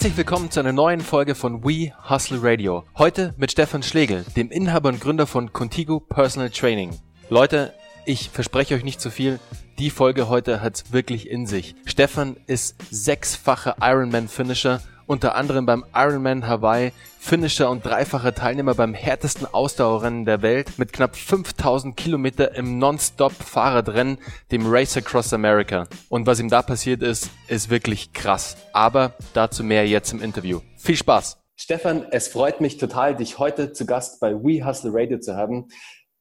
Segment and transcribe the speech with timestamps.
[0.00, 2.84] Herzlich willkommen zu einer neuen Folge von We Hustle Radio.
[2.96, 6.98] Heute mit Stefan Schlegel, dem Inhaber und Gründer von Contigo Personal Training.
[7.28, 7.74] Leute,
[8.06, 9.38] ich verspreche euch nicht zu viel.
[9.78, 11.74] Die Folge heute hat's wirklich in sich.
[11.84, 14.80] Stefan ist sechsfacher Ironman-Finisher,
[15.10, 20.92] unter anderem beim Ironman Hawaii, Finisher und dreifacher Teilnehmer beim härtesten Ausdauerrennen der Welt mit
[20.92, 24.18] knapp 5000 Kilometer im Non-Stop-Fahrradrennen,
[24.52, 25.88] dem Race Across America.
[26.10, 28.56] Und was ihm da passiert ist, ist wirklich krass.
[28.72, 30.60] Aber dazu mehr jetzt im Interview.
[30.76, 31.38] Viel Spaß!
[31.56, 35.66] Stefan, es freut mich total, dich heute zu Gast bei We Hustle Radio zu haben.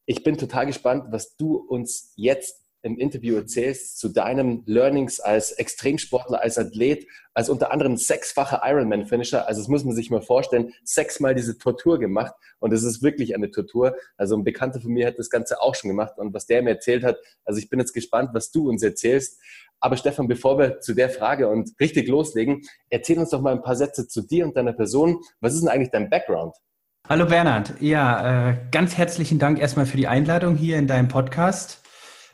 [0.08, 5.52] Ich bin total gespannt, was du uns jetzt im Interview erzählst zu deinen Learnings als
[5.52, 9.48] Extremsportler, als Athlet, als unter anderem sechsfacher Ironman-Finisher.
[9.48, 13.36] Also das muss man sich mal vorstellen, sechsmal diese Tortur gemacht und es ist wirklich
[13.36, 13.96] eine Tortur.
[14.18, 16.72] Also ein Bekannter von mir hat das Ganze auch schon gemacht und was der mir
[16.72, 19.42] erzählt hat, also ich bin jetzt gespannt, was du uns erzählst.
[19.82, 23.62] Aber Stefan, bevor wir zu der Frage und richtig loslegen, erzähl uns doch mal ein
[23.62, 25.22] paar Sätze zu dir und deiner Person.
[25.40, 26.56] Was ist denn eigentlich dein Background?
[27.08, 31.82] Hallo Bernhard, ja, äh, ganz herzlichen Dank erstmal für die Einladung hier in deinem Podcast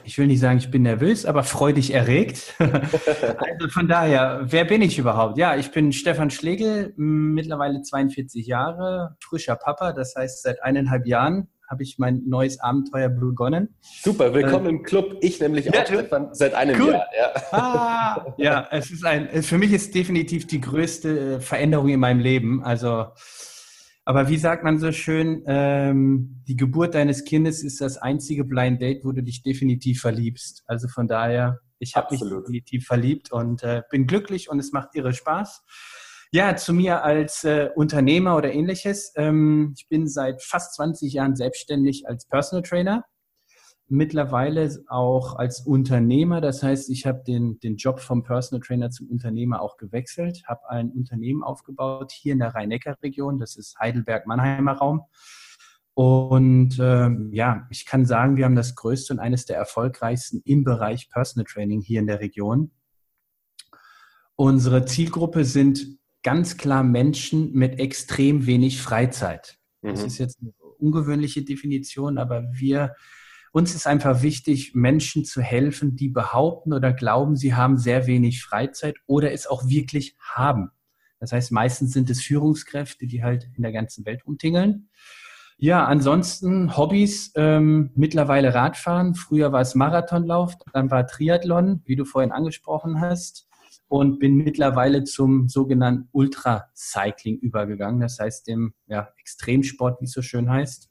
[0.06, 2.54] ich will nicht sagen, ich bin nervös, aber freudig erregt.
[2.60, 5.38] also von daher, wer bin ich überhaupt?
[5.38, 9.94] Ja, ich bin Stefan Schlegel, mittlerweile 42 Jahre, frischer Papa.
[9.94, 13.76] Das heißt, seit eineinhalb Jahren habe ich mein neues Abenteuer begonnen.
[13.82, 15.18] Super, willkommen äh, im Club.
[15.22, 16.92] Ich nämlich auch, Stefan, seit einem cool.
[16.92, 17.06] Jahr.
[17.18, 17.42] Ja.
[17.52, 22.64] Ah, ja, es ist ein, für mich ist definitiv die größte Veränderung in meinem Leben.
[22.64, 23.08] Also
[24.06, 28.80] aber wie sagt man so schön, ähm, die Geburt deines Kindes ist das einzige Blind
[28.80, 30.64] Date, wo du dich definitiv verliebst.
[30.68, 34.90] Also von daher, ich habe mich definitiv verliebt und äh, bin glücklich und es macht
[34.94, 35.64] irre Spaß.
[36.32, 39.12] Ja, zu mir als äh, Unternehmer oder ähnliches.
[39.16, 43.06] Ähm, ich bin seit fast 20 Jahren selbstständig als Personal Trainer
[43.88, 46.42] mittlerweile auch als Unternehmer.
[46.42, 50.70] Das heißt, ich habe den, den Job vom Personal Trainer zum Unternehmer auch gewechselt, habe
[50.70, 53.38] ein Unternehmen aufgebaut hier in der Rhein-Neckar-Region.
[53.40, 55.02] Das ist Heidelberg-Mannheimer Raum.
[55.94, 60.64] Und ähm, ja, ich kann sagen, wir haben das größte und eines der erfolgreichsten im
[60.64, 62.72] Bereich Personal Training hier in der Region.
[64.36, 69.58] Unsere Zielgruppe sind ganz klar Menschen mit extrem wenig Freizeit.
[69.82, 69.90] Mhm.
[69.90, 72.96] Das ist jetzt eine ungewöhnliche Definition, aber wir
[73.56, 78.44] uns ist einfach wichtig, Menschen zu helfen, die behaupten oder glauben, sie haben sehr wenig
[78.44, 80.72] Freizeit oder es auch wirklich haben.
[81.22, 84.90] Das heißt, meistens sind es Führungskräfte, die halt in der ganzen Welt umtingeln.
[85.58, 89.16] Ja, ansonsten Hobbys, ähm, mittlerweile Radfahren.
[89.16, 93.48] Früher war es Marathonlauf, dann war Triathlon, wie du vorhin angesprochen hast.
[93.88, 98.02] Und bin mittlerweile zum sogenannten Ultracycling übergegangen.
[98.02, 100.90] Das heißt, dem ja, Extremsport, wie es so schön heißt.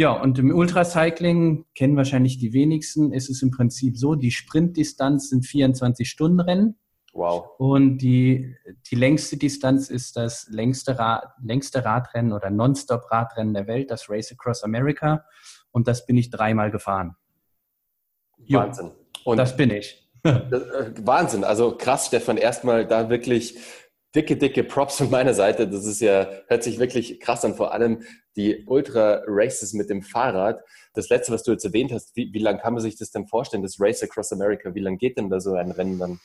[0.00, 5.28] Ja, und im Ultracycling kennen wahrscheinlich die wenigsten, ist es im Prinzip so, die Sprintdistanz
[5.28, 6.78] sind 24-Stunden-Rennen.
[7.12, 7.50] Wow.
[7.58, 8.56] Und die,
[8.90, 14.32] die längste Distanz ist das längste, Rad, längste Radrennen oder Non-Stop-Radrennen der Welt, das Race
[14.32, 15.22] Across America.
[15.70, 17.16] Und das bin ich dreimal gefahren.
[18.48, 18.92] Wahnsinn.
[19.24, 20.08] Und das bin ich.
[20.22, 21.44] Äh, Wahnsinn.
[21.44, 23.58] Also krass, Stefan, erstmal da wirklich
[24.14, 25.68] dicke, dicke Props von meiner Seite.
[25.68, 27.54] Das ist ja, hört sich wirklich krass an.
[27.54, 28.02] Vor allem
[28.36, 30.60] die Ultra-Races mit dem Fahrrad.
[30.94, 33.26] Das letzte, was du jetzt erwähnt hast, wie, wie lange kann man sich das denn
[33.26, 34.74] vorstellen, das Race Across America?
[34.74, 36.20] Wie lange geht denn da so ein Rennen dann?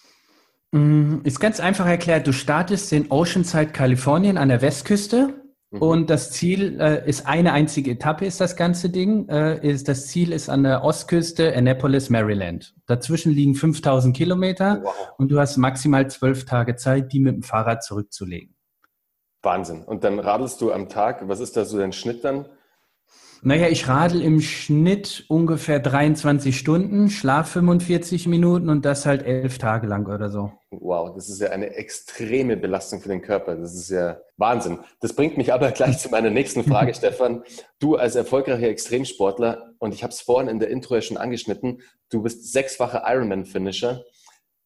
[0.72, 2.28] Mm, ist ganz einfach erklärt.
[2.28, 5.82] Du startest in Oceanside, Kalifornien an der Westküste Mhm.
[5.82, 9.28] Und das Ziel äh, ist eine einzige Etappe, ist das ganze Ding.
[9.30, 12.74] Äh, ist, das Ziel ist an der Ostküste Annapolis, Maryland.
[12.86, 14.94] Dazwischen liegen 5000 Kilometer wow.
[15.18, 18.56] und du hast maximal zwölf Tage Zeit, die mit dem Fahrrad zurückzulegen.
[19.42, 19.84] Wahnsinn.
[19.84, 22.46] Und dann radelst du am Tag, was ist da so dein Schnitt dann?
[23.48, 29.60] Naja, ich radel im Schnitt ungefähr 23 Stunden, schlaf 45 Minuten und das halt elf
[29.60, 30.52] Tage lang oder so.
[30.72, 33.56] Wow, das ist ja eine extreme Belastung für den Körper.
[33.56, 34.80] Das ist ja Wahnsinn.
[35.00, 37.44] Das bringt mich aber gleich zu meiner nächsten Frage, Stefan.
[37.78, 41.82] Du als erfolgreicher Extremsportler, und ich habe es vorhin in der Intro ja schon angeschnitten,
[42.10, 44.04] du bist sechsfacher Ironman-Finisher.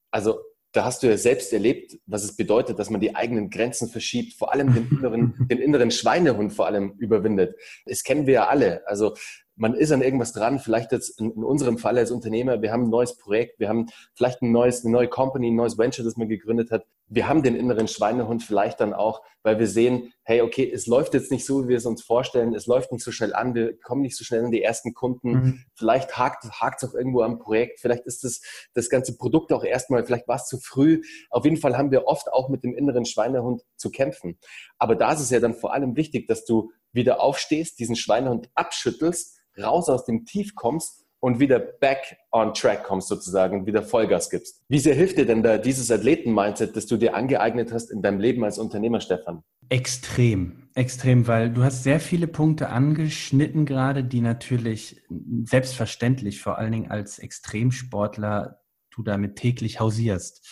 [0.09, 0.39] Also
[0.71, 4.33] da hast du ja selbst erlebt, was es bedeutet, dass man die eigenen Grenzen verschiebt,
[4.33, 7.55] vor allem den inneren, den inneren Schweinehund vor allem überwindet.
[7.85, 8.87] Das kennen wir ja alle.
[8.87, 9.15] Also
[9.59, 12.83] man ist an irgendwas dran, vielleicht jetzt in, in, unserem Fall als Unternehmer, wir haben
[12.83, 16.15] ein neues Projekt, wir haben vielleicht ein neues, eine neue Company, ein neues Venture, das
[16.15, 16.85] man gegründet hat.
[17.07, 21.13] Wir haben den inneren Schweinehund vielleicht dann auch, weil wir sehen, hey, okay, es läuft
[21.13, 23.77] jetzt nicht so, wie wir es uns vorstellen, es läuft nicht so schnell an, wir
[23.79, 25.63] kommen nicht so schnell an die ersten Kunden, mhm.
[25.75, 28.41] vielleicht hakt es auch irgendwo am Projekt, vielleicht ist das,
[28.73, 31.01] das ganze Produkt auch erstmal, vielleicht war es zu früh.
[31.31, 34.37] Auf jeden Fall haben wir oft auch mit dem inneren Schweinehund zu kämpfen.
[34.77, 38.49] Aber da ist es ja dann vor allem wichtig, dass du wieder aufstehst, diesen Schweinehund
[38.55, 44.29] abschüttelst raus aus dem Tief kommst und wieder back on track kommst sozusagen wieder Vollgas
[44.29, 44.63] gibst.
[44.69, 48.19] Wie sehr hilft dir denn da dieses Athleten-Mindset, das du dir angeeignet hast in deinem
[48.19, 49.43] Leben als Unternehmer, Stefan?
[49.67, 55.03] Extrem, extrem, weil du hast sehr viele Punkte angeschnitten gerade, die natürlich
[55.43, 60.47] selbstverständlich, vor allen Dingen als Extremsportler, du damit täglich hausierst.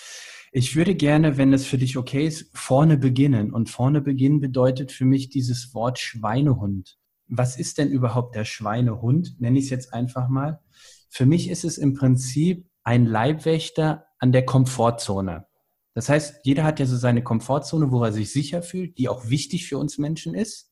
[0.51, 3.51] Ich würde gerne, wenn es für dich okay ist, vorne beginnen.
[3.51, 6.97] Und vorne beginnen bedeutet für mich dieses Wort Schweinehund
[7.27, 9.39] was ist denn überhaupt der Schweinehund?
[9.39, 10.59] Nenne ich es jetzt einfach mal.
[11.09, 15.45] Für mich ist es im Prinzip ein Leibwächter an der Komfortzone.
[15.94, 19.29] Das heißt, jeder hat ja so seine Komfortzone, wo er sich sicher fühlt, die auch
[19.29, 20.71] wichtig für uns Menschen ist.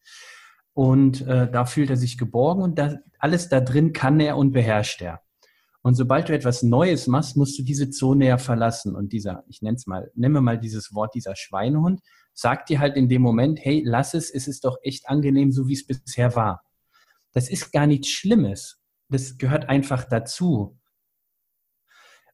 [0.74, 4.52] Und äh, da fühlt er sich geborgen und da, alles da drin kann er und
[4.52, 5.22] beherrscht er.
[5.86, 8.96] Und sobald du etwas Neues machst, musst du diese Zone ja verlassen.
[8.96, 12.02] Und dieser, ich nenne es mal, nenne mal dieses Wort, dieser Schweinehund,
[12.34, 15.68] sagt dir halt in dem Moment, hey, lass es, es ist doch echt angenehm, so
[15.68, 16.64] wie es bisher war.
[17.34, 18.82] Das ist gar nichts Schlimmes.
[19.10, 20.76] Das gehört einfach dazu.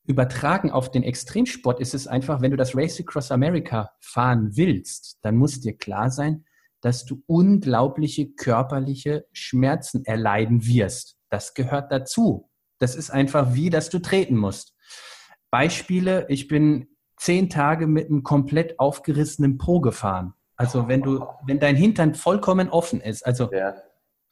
[0.05, 5.19] Übertragen auf den Extremsport ist es einfach, wenn du das Race Across America fahren willst,
[5.23, 6.45] dann muss dir klar sein,
[6.79, 11.17] dass du unglaubliche körperliche Schmerzen erleiden wirst.
[11.29, 12.47] Das gehört dazu.
[12.81, 14.73] Das ist einfach wie, dass du treten musst.
[15.51, 20.33] Beispiele, ich bin zehn Tage mit einem komplett aufgerissenen Po gefahren.
[20.55, 23.75] Also wenn du, wenn dein Hintern vollkommen offen ist, also ja.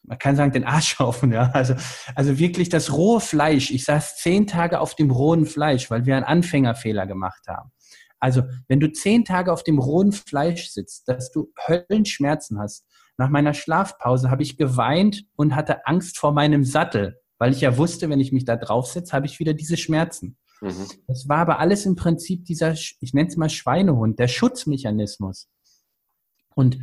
[0.01, 1.51] man kann sagen, den Arsch offen, ja.
[1.53, 1.75] Also,
[2.15, 3.69] also wirklich das rohe Fleisch.
[3.69, 7.71] Ich saß zehn Tage auf dem rohen Fleisch, weil wir einen Anfängerfehler gemacht haben.
[8.19, 12.85] Also, wenn du zehn Tage auf dem rohen Fleisch sitzt, dass du Höllenschmerzen hast.
[13.17, 17.77] Nach meiner Schlafpause habe ich geweint und hatte Angst vor meinem Sattel, weil ich ja
[17.77, 20.37] wusste, wenn ich mich da draufsetze, habe ich wieder diese Schmerzen.
[20.61, 20.87] Mhm.
[21.07, 25.49] Das war aber alles im Prinzip dieser, ich nenne es mal Schweinehund, der Schutzmechanismus.
[26.53, 26.79] Und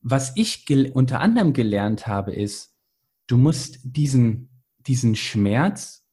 [0.00, 2.74] was ich unter anderem gelernt habe, ist,
[3.26, 6.04] du musst diesen, diesen Schmerz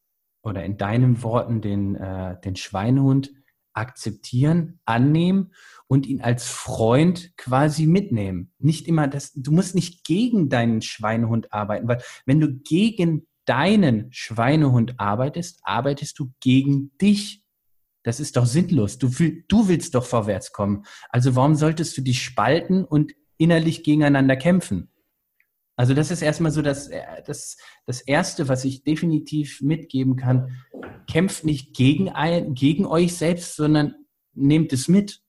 [0.42, 3.32] oder in deinen Worten den, äh, den Schweinehund
[3.72, 5.52] akzeptieren, annehmen
[5.88, 8.52] und ihn als Freund quasi mitnehmen.
[8.58, 14.12] Nicht immer das, du musst nicht gegen deinen Schweinehund arbeiten, weil wenn du gegen deinen
[14.12, 17.42] Schweinehund arbeitest, arbeitest du gegen dich.
[18.02, 18.98] Das ist doch sinnlos.
[18.98, 19.08] Du,
[19.48, 20.84] du willst doch vorwärts kommen.
[21.08, 24.90] Also warum solltest du dich spalten und innerlich gegeneinander kämpfen?
[25.76, 26.90] Also das ist erstmal so das,
[27.26, 27.56] das,
[27.86, 30.56] das Erste, was ich definitiv mitgeben kann.
[31.10, 33.94] Kämpft nicht gegen, ein, gegen euch selbst, sondern
[34.34, 35.20] nehmt es mit.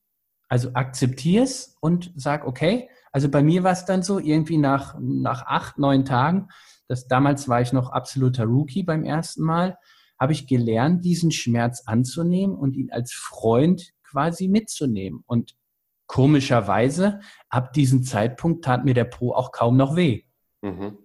[0.48, 4.96] Also akzeptier es und sag, okay, also bei mir war es dann so, irgendwie nach,
[5.00, 6.50] nach acht, neun Tagen,
[6.88, 9.78] das damals war ich noch absoluter Rookie beim ersten Mal,
[10.20, 15.24] habe ich gelernt, diesen Schmerz anzunehmen und ihn als Freund quasi mitzunehmen.
[15.26, 15.56] Und
[16.08, 20.24] komischerweise, ab diesem Zeitpunkt tat mir der Po auch kaum noch weh.
[20.62, 20.98] Mhm.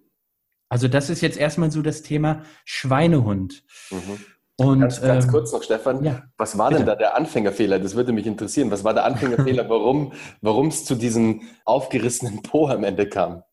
[0.69, 3.63] Also das ist jetzt erstmal so das Thema Schweinehund.
[3.89, 4.19] Mhm.
[4.57, 6.81] Und, ganz, ganz ähm, kurz noch, Stefan, ja, was war bitte.
[6.81, 7.79] denn da der Anfängerfehler?
[7.79, 8.69] Das würde mich interessieren.
[8.69, 13.43] Was war der Anfängerfehler, warum es zu diesem aufgerissenen Po am Ende kam?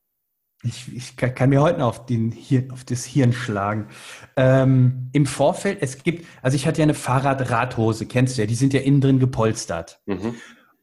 [0.64, 3.88] Ich, ich kann mir heute noch auf, den Hirn, auf das Hirn schlagen.
[4.37, 8.56] Ähm, Im Vorfeld, es gibt, also ich hatte ja eine Fahrradradhose, kennst du ja, die
[8.56, 10.00] sind ja innen drin gepolstert.
[10.06, 10.34] Mhm.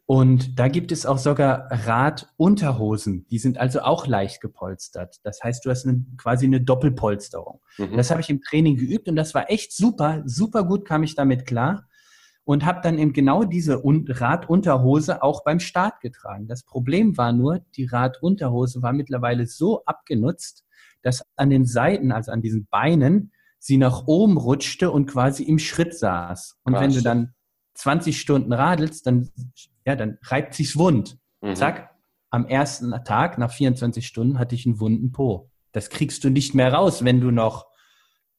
[0.05, 5.19] Und da gibt es auch sogar Radunterhosen, die sind also auch leicht gepolstert.
[5.23, 7.59] Das heißt, du hast eine, quasi eine Doppelpolsterung.
[7.77, 7.97] Mhm.
[7.97, 11.15] Das habe ich im Training geübt und das war echt super, super gut kam ich
[11.15, 11.87] damit klar
[12.45, 16.47] und habe dann eben genau diese Radunterhose auch beim Start getragen.
[16.47, 20.63] Das Problem war nur, die Radunterhose war mittlerweile so abgenutzt,
[21.01, 25.57] dass an den Seiten, also an diesen Beinen, sie nach oben rutschte und quasi im
[25.57, 26.59] Schritt saß.
[26.63, 27.33] Und Ach, wenn du dann
[27.73, 29.29] 20 Stunden radelst, dann,
[29.85, 31.17] ja, dann reibt sich's wund.
[31.41, 31.55] Mhm.
[31.55, 31.95] Zack,
[32.29, 35.49] am ersten Tag, nach 24 Stunden, hatte ich einen wunden Po.
[35.71, 37.65] Das kriegst du nicht mehr raus, wenn du noch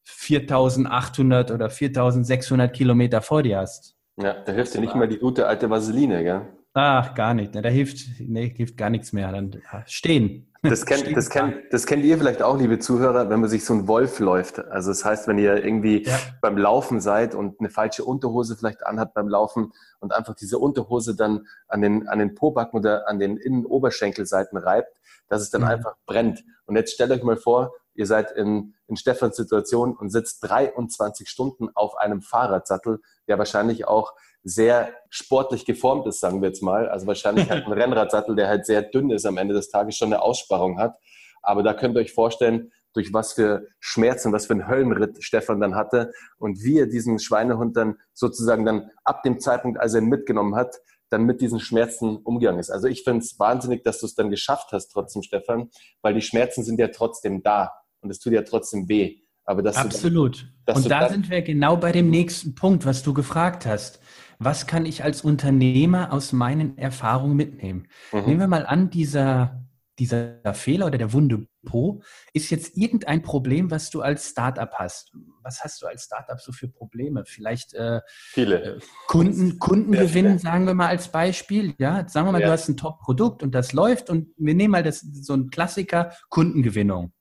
[0.04, 3.95] 4800 oder 4600 Kilometer vor dir hast.
[4.16, 6.42] Ja, da hilft ja nicht mal die gute alte Vaseline, gell?
[6.78, 7.54] Ach, gar nicht.
[7.54, 9.32] Da hilft, nee, hilft gar nichts mehr.
[9.32, 10.52] Dann stehen.
[10.62, 13.72] Das kennt, das, kennt, das kennt ihr vielleicht auch, liebe Zuhörer, wenn man sich so
[13.72, 14.58] ein Wolf läuft.
[14.58, 16.18] Also das heißt, wenn ihr irgendwie ja.
[16.40, 21.14] beim Laufen seid und eine falsche Unterhose vielleicht anhat beim Laufen und einfach diese Unterhose
[21.14, 25.68] dann an den, an den Pobacken oder an den Innenoberschenkelseiten reibt, dass es dann mhm.
[25.68, 26.44] einfach brennt.
[26.66, 31.28] Und jetzt stellt euch mal vor, ihr seid in, in Stefans Situation und sitzt 23
[31.28, 36.88] Stunden auf einem Fahrradsattel, der wahrscheinlich auch sehr sportlich geformt ist, sagen wir jetzt mal.
[36.88, 40.12] Also wahrscheinlich hat ein Rennradsattel, der halt sehr dünn ist am Ende des Tages, schon
[40.12, 40.96] eine Aussparung hat.
[41.42, 45.60] Aber da könnt ihr euch vorstellen, durch was für Schmerzen, was für einen Höllenritt Stefan
[45.60, 50.00] dann hatte und wie er diesen Schweinehund dann sozusagen dann ab dem Zeitpunkt, als er
[50.00, 50.76] ihn mitgenommen hat,
[51.10, 52.70] dann mit diesen Schmerzen umgegangen ist.
[52.70, 55.70] Also ich finde es wahnsinnig, dass du es dann geschafft hast trotzdem, Stefan,
[56.02, 59.18] weil die Schmerzen sind ja trotzdem da und es tut ja trotzdem weh.
[59.46, 60.52] Aber dass Absolut.
[60.66, 64.00] Dass Und da sind wir genau bei dem nächsten Punkt, was du gefragt hast.
[64.38, 67.86] Was kann ich als Unternehmer aus meinen Erfahrungen mitnehmen?
[68.12, 68.20] Mhm.
[68.26, 69.64] Nehmen wir mal an, dieser,
[70.00, 75.12] dieser Fehler oder der Wunde Po ist jetzt irgendein Problem, was du als Startup hast.
[75.42, 77.24] Was hast du als Startup so für Probleme?
[77.24, 81.74] Vielleicht äh, viele äh, Kunden, Kundengewinn, sagen wir mal als Beispiel.
[81.78, 82.48] Ja, sagen wir mal, ja.
[82.48, 86.12] du hast ein Top-Produkt und das läuft und wir nehmen mal das so ein Klassiker
[86.28, 87.12] Kundengewinnung.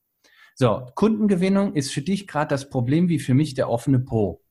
[0.58, 4.42] So, Kundengewinnung ist für dich gerade das Problem wie für mich der offene Po.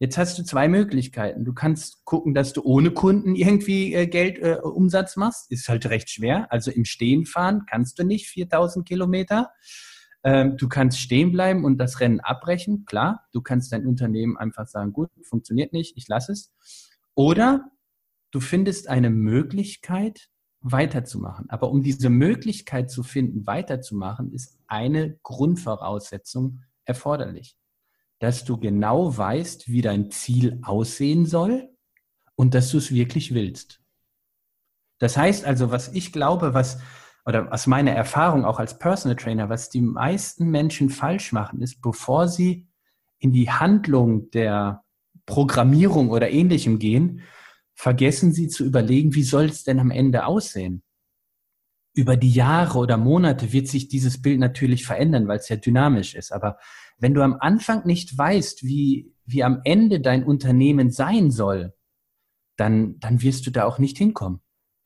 [0.00, 1.44] Jetzt hast du zwei Möglichkeiten.
[1.44, 5.48] Du kannst gucken, dass du ohne Kunden irgendwie äh, Geld, äh, Umsatz machst.
[5.52, 6.50] Ist halt recht schwer.
[6.50, 9.52] Also im Stehen fahren kannst du nicht 4000 Kilometer.
[10.24, 12.84] Ähm, du kannst stehen bleiben und das Rennen abbrechen.
[12.84, 16.52] Klar, du kannst dein Unternehmen einfach sagen, gut, funktioniert nicht, ich lasse es.
[17.14, 17.70] Oder
[18.32, 20.28] du findest eine Möglichkeit,
[20.60, 21.48] weiterzumachen.
[21.48, 27.56] Aber um diese Möglichkeit zu finden, weiterzumachen, ist eine Grundvoraussetzung erforderlich
[28.20, 31.70] dass du genau weißt, wie dein Ziel aussehen soll
[32.36, 33.80] und dass du es wirklich willst.
[34.98, 36.80] Das heißt also, was ich glaube, was
[37.24, 41.80] oder was meine Erfahrung auch als Personal Trainer, was die meisten Menschen falsch machen, ist,
[41.80, 42.68] bevor sie
[43.18, 44.84] in die Handlung der
[45.26, 47.22] Programmierung oder ähnlichem gehen,
[47.74, 50.82] vergessen sie zu überlegen, wie soll es denn am Ende aussehen?
[51.94, 56.14] Über die Jahre oder Monate wird sich dieses Bild natürlich verändern, weil es ja dynamisch
[56.14, 56.32] ist.
[56.32, 56.58] Aber
[56.98, 61.74] wenn du am Anfang nicht weißt, wie, wie am Ende dein Unternehmen sein soll,
[62.56, 64.40] dann, dann wirst du da auch nicht hinkommen.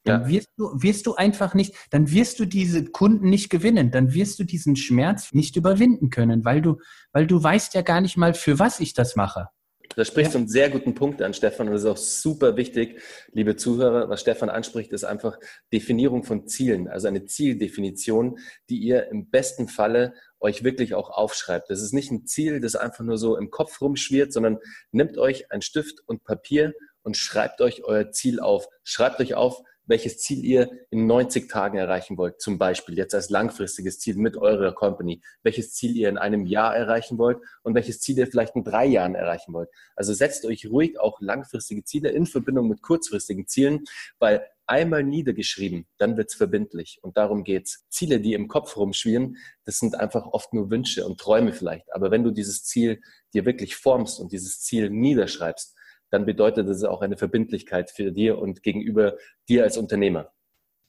[0.05, 0.29] Dann ja.
[0.29, 4.39] wirst, du, wirst du einfach nicht, dann wirst du diese Kunden nicht gewinnen, dann wirst
[4.39, 6.79] du diesen Schmerz nicht überwinden können, weil du,
[7.13, 9.49] weil du weißt ja gar nicht mal, für was ich das mache.
[9.97, 13.01] Da sprichst du einen sehr guten Punkt an, Stefan, und das ist auch super wichtig,
[13.33, 14.09] liebe Zuhörer.
[14.09, 15.39] Was Stefan anspricht, ist einfach
[15.73, 18.39] Definierung von Zielen, also eine Zieldefinition,
[18.71, 21.71] die ihr im besten Falle euch wirklich auch aufschreibt.
[21.71, 24.59] Das ist nicht ein Ziel, das einfach nur so im Kopf rumschwirrt, sondern
[24.91, 28.69] nehmt euch ein Stift und Papier und schreibt euch euer Ziel auf.
[28.83, 33.31] Schreibt euch auf, welches Ziel ihr in 90 Tagen erreichen wollt, zum Beispiel jetzt als
[33.31, 38.01] langfristiges Ziel mit eurer Company, welches Ziel ihr in einem Jahr erreichen wollt und welches
[38.01, 39.69] Ziel ihr vielleicht in drei Jahren erreichen wollt.
[39.97, 43.85] Also setzt euch ruhig auch langfristige Ziele in Verbindung mit kurzfristigen Zielen,
[44.19, 46.99] weil einmal niedergeschrieben, dann wird's verbindlich.
[47.03, 47.85] Und darum geht's.
[47.89, 51.93] Ziele, die im Kopf rumschwirren, das sind einfach oft nur Wünsche und Träume vielleicht.
[51.95, 53.01] Aber wenn du dieses Ziel
[53.35, 55.77] dir wirklich formst und dieses Ziel niederschreibst,
[56.15, 59.15] dann bedeutet das auch eine Verbindlichkeit für dir und gegenüber
[59.49, 60.31] dir als Unternehmer.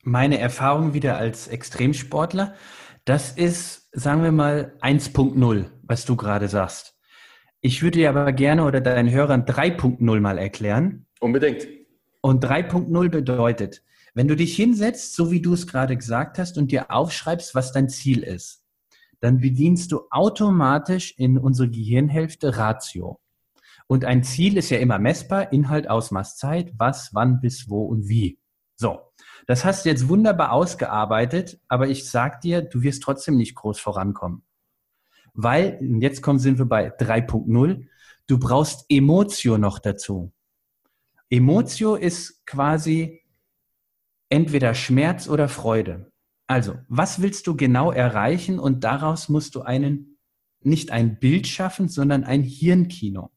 [0.03, 2.53] Meine Erfahrung wieder als Extremsportler,
[3.05, 6.96] das ist, sagen wir mal, 1.0, was du gerade sagst.
[7.60, 11.08] Ich würde dir aber gerne oder deinen Hörern 3.0 mal erklären.
[11.20, 11.67] Unbedingt.
[12.22, 13.82] Und 3.0 bedeutet,
[14.13, 17.72] wenn du dich hinsetzt, so wie du es gerade gesagt hast, und dir aufschreibst, was
[17.72, 18.63] dein Ziel ist,
[19.22, 23.20] dann bedienst du automatisch in unsere Gehirnhälfte Ratio.
[23.88, 28.08] Und ein Ziel ist ja immer messbar, Inhalt, Ausmaß, Zeit, was, wann, bis, wo und
[28.08, 28.39] wie.
[28.75, 29.00] So,
[29.48, 33.80] das hast du jetzt wunderbar ausgearbeitet, aber ich sag dir, du wirst trotzdem nicht groß
[33.80, 34.44] vorankommen.
[35.34, 37.88] Weil, jetzt kommen, sind wir bei 3.0,
[38.27, 40.34] du brauchst Emotio noch dazu.
[41.30, 43.24] Emotio ist quasi
[44.30, 46.12] entweder Schmerz oder Freude.
[46.48, 48.60] Also, was willst du genau erreichen?
[48.60, 50.18] Und daraus musst du einen,
[50.62, 53.32] nicht ein Bild schaffen, sondern ein Hirnkino.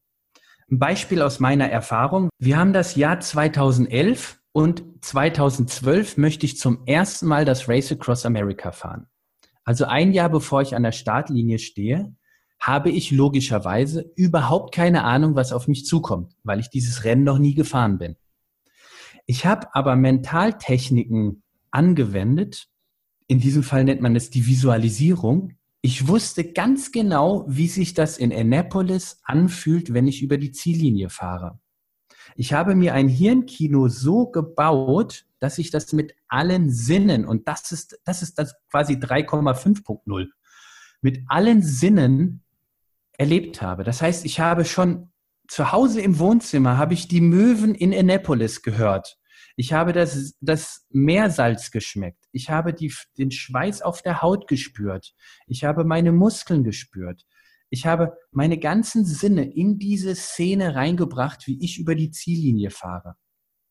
[0.71, 2.29] Ein Beispiel aus meiner Erfahrung.
[2.39, 8.27] Wir haben das Jahr 2011 und 2012 möchte ich zum ersten Mal das Race Across
[8.27, 9.07] America fahren.
[9.65, 12.15] Also ein Jahr bevor ich an der Startlinie stehe,
[12.61, 17.39] habe ich logischerweise überhaupt keine Ahnung, was auf mich zukommt, weil ich dieses Rennen noch
[17.39, 18.17] nie gefahren bin.
[19.25, 22.69] Ich habe aber Mentaltechniken angewendet.
[23.27, 28.19] In diesem Fall nennt man es die Visualisierung, ich wusste ganz genau, wie sich das
[28.19, 31.61] in Annapolis anfühlt, wenn ich über die Ziellinie fahre.
[32.35, 37.71] Ich habe mir ein Hirnkino so gebaut, dass ich das mit allen Sinnen, und das
[37.73, 40.27] ist, das ist das quasi 3,5.0,
[41.01, 42.43] mit allen Sinnen
[43.13, 43.85] erlebt habe.
[43.85, 45.11] Das heißt, ich habe schon
[45.47, 49.19] zu Hause im Wohnzimmer, habe ich die Möwen in Annapolis gehört.
[49.61, 52.25] Ich habe das, das Meersalz geschmeckt.
[52.31, 55.17] Ich habe die, den Schweiß auf der Haut gespürt.
[55.49, 57.25] Ich habe meine Muskeln gespürt.
[57.69, 63.17] Ich habe meine ganzen Sinne in diese Szene reingebracht, wie ich über die Ziellinie fahre.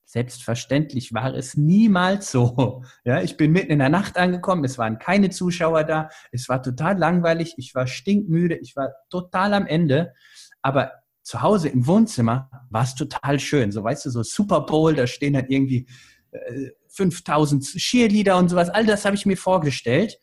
[0.03, 2.83] Selbstverständlich war es niemals so.
[3.05, 6.61] Ja, ich bin mitten in der Nacht angekommen, es waren keine Zuschauer da, es war
[6.61, 10.13] total langweilig, ich war stinkmüde, ich war total am Ende.
[10.61, 10.91] Aber
[11.27, 13.73] zu Hause im Wohnzimmer war es total schön.
[13.73, 15.85] So, weißt du, so Super Bowl, da stehen halt irgendwie
[16.31, 18.69] äh, 5000 Cheerleader und sowas.
[18.69, 20.17] All das habe ich mir vorgestellt.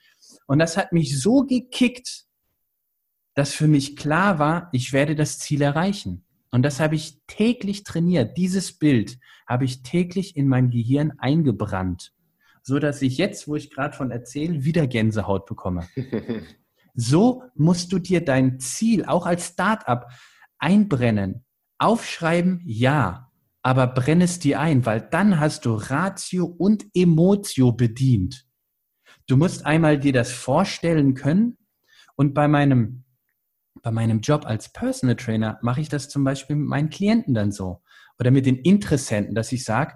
[0.47, 2.25] Und das hat mich so gekickt,
[3.35, 6.25] dass für mich klar war, ich werde das Ziel erreichen.
[6.51, 8.39] Und das habe ich täglich trainiert.
[8.39, 12.15] Dieses Bild habe ich täglich in mein Gehirn eingebrannt,
[12.63, 15.87] so dass ich jetzt, wo ich gerade von erzähle, wieder Gänsehaut bekomme.
[16.95, 20.07] so musst du dir dein Ziel auch als Startup
[20.65, 21.45] einbrennen.
[21.79, 23.31] Aufschreiben, ja,
[23.63, 28.47] aber brenn es dir ein, weil dann hast du Ratio und Emotio bedient.
[29.27, 31.59] Du musst einmal dir das vorstellen können
[32.17, 33.05] und bei meinem
[33.83, 37.53] bei meinem Job als Personal Trainer mache ich das zum Beispiel mit meinen Klienten dann
[37.53, 37.83] so
[38.19, 39.95] oder mit den Interessenten, dass ich sage,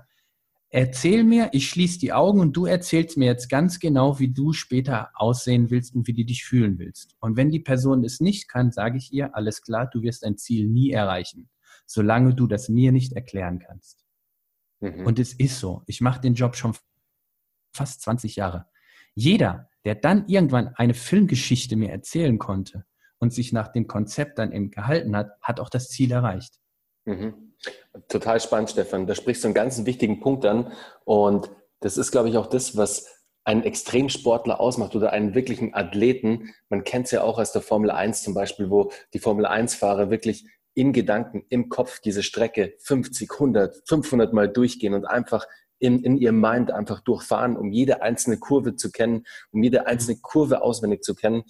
[0.70, 4.52] erzähl mir, ich schließe die Augen und du erzählst mir jetzt ganz genau, wie du
[4.52, 7.16] später aussehen willst und wie du dich fühlen willst.
[7.20, 10.36] Und wenn die Person es nicht kann, sage ich ihr, alles klar, du wirst dein
[10.36, 11.48] Ziel nie erreichen,
[11.86, 14.04] solange du das mir nicht erklären kannst.
[14.80, 15.06] Mhm.
[15.06, 15.82] Und es ist so.
[15.86, 16.76] Ich mache den Job schon
[17.72, 18.66] fast 20 Jahre.
[19.14, 22.84] Jeder, der dann irgendwann eine Filmgeschichte mir erzählen konnte,
[23.18, 26.58] und sich nach dem Konzept dann eben gehalten hat, hat auch das Ziel erreicht.
[27.08, 27.54] Mhm.
[28.08, 29.06] Total spannend, Stefan.
[29.06, 30.72] Da sprichst du einen ganz wichtigen Punkt an.
[31.04, 31.50] Und
[31.80, 33.06] das ist, glaube ich, auch das, was
[33.44, 36.54] einen Extremsportler ausmacht oder einen wirklichen Athleten.
[36.68, 40.10] Man kennt es ja auch aus der Formel 1 zum Beispiel, wo die Formel 1-Fahrer
[40.10, 45.46] wirklich in Gedanken, im Kopf diese Strecke 50, 100, 500 Mal durchgehen und einfach
[45.80, 50.18] in, in ihrem Mind einfach durchfahren, um jede einzelne Kurve zu kennen, um jede einzelne
[50.20, 51.44] Kurve auswendig zu kennen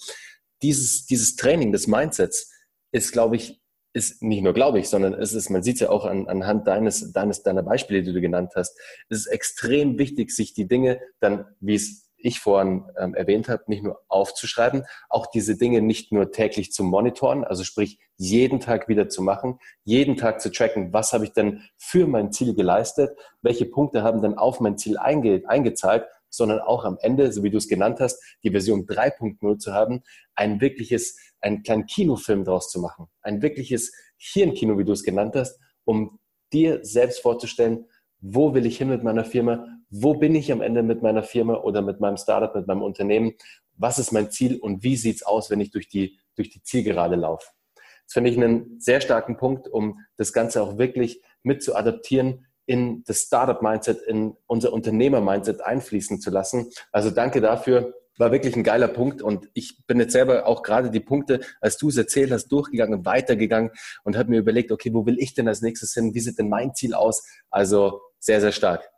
[0.63, 2.53] dieses, dieses Training des Mindsets
[2.93, 3.58] ist, glaube ich,
[3.93, 6.67] ist nicht nur glaube ich, sondern es ist, man sieht es ja auch an, anhand
[6.67, 8.79] deines, deines, deiner Beispiele, die du genannt hast,
[9.09, 13.63] es ist extrem wichtig, sich die Dinge dann, wie es ich vorhin ähm, erwähnt habe,
[13.69, 18.89] nicht nur aufzuschreiben, auch diese Dinge nicht nur täglich zu monitoren, also sprich jeden Tag
[18.89, 23.17] wieder zu machen, jeden Tag zu tracken, was habe ich denn für mein Ziel geleistet,
[23.41, 27.51] welche Punkte haben denn auf mein Ziel einge eingezahlt sondern auch am Ende, so wie
[27.51, 30.03] du es genannt hast, die Version 3.0 zu haben,
[30.35, 33.07] ein wirkliches, einen kleinen Kinofilm draus zu machen.
[33.23, 36.19] Ein wirkliches Hirnkino, wie du es genannt hast, um
[36.53, 37.87] dir selbst vorzustellen,
[38.21, 41.55] wo will ich hin mit meiner Firma, wo bin ich am Ende mit meiner Firma
[41.55, 43.35] oder mit meinem Startup, mit meinem Unternehmen,
[43.75, 46.63] was ist mein Ziel und wie sieht es aus, wenn ich durch die, durch die
[46.63, 47.47] Zielgerade laufe.
[47.75, 52.47] Das finde ich einen sehr starken Punkt, um das Ganze auch wirklich mit zu adaptieren
[52.67, 56.71] in das Startup-Mindset, in unser Unternehmer-Mindset einfließen zu lassen.
[56.93, 57.95] Also danke dafür.
[58.19, 61.79] War wirklich ein geiler Punkt und ich bin jetzt selber auch gerade die Punkte, als
[61.79, 63.71] du es erzählt hast, durchgegangen weitergegangen
[64.05, 66.15] und habe mir überlegt, okay, wo will ich denn als nächstes hin?
[66.15, 67.23] Wie sieht denn mein Ziel aus?
[67.51, 68.89] Also sehr, sehr stark.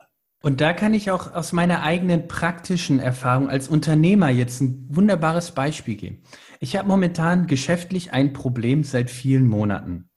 [0.43, 5.51] Und da kann ich auch aus meiner eigenen praktischen Erfahrung als Unternehmer jetzt ein wunderbares
[5.51, 6.23] Beispiel geben.
[6.61, 10.09] Ich habe momentan geschäftlich ein Problem seit vielen Monaten.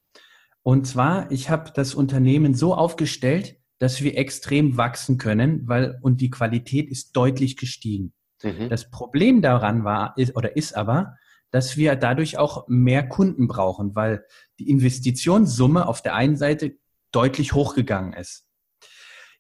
[0.62, 6.22] Und zwar, ich habe das Unternehmen so aufgestellt, dass wir extrem wachsen können, weil und
[6.22, 8.14] die Qualität ist deutlich gestiegen.
[8.44, 8.70] Mhm.
[8.70, 11.18] Das Problem daran war ist, oder ist aber,
[11.52, 14.26] dass wir dadurch auch mehr Kunden brauchen, weil
[14.60, 16.78] die Investitionssumme auf der einen Seite
[17.12, 18.48] deutlich hochgegangen ist.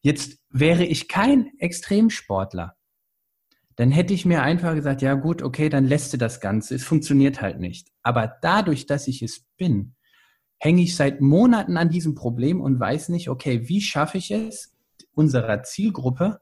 [0.01, 2.75] Jetzt wäre ich kein Extremsportler,
[3.75, 6.75] dann hätte ich mir einfach gesagt, ja gut, okay, dann lässt du das Ganze.
[6.75, 7.89] Es funktioniert halt nicht.
[8.03, 9.95] Aber dadurch, dass ich es bin,
[10.59, 14.75] hänge ich seit Monaten an diesem Problem und weiß nicht, okay, wie schaffe ich es,
[15.13, 16.41] unserer Zielgruppe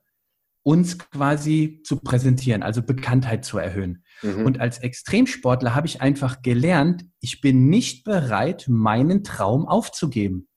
[0.63, 4.03] uns quasi zu präsentieren, also Bekanntheit zu erhöhen.
[4.21, 4.45] Mhm.
[4.45, 10.47] Und als Extremsportler habe ich einfach gelernt, ich bin nicht bereit, meinen Traum aufzugeben.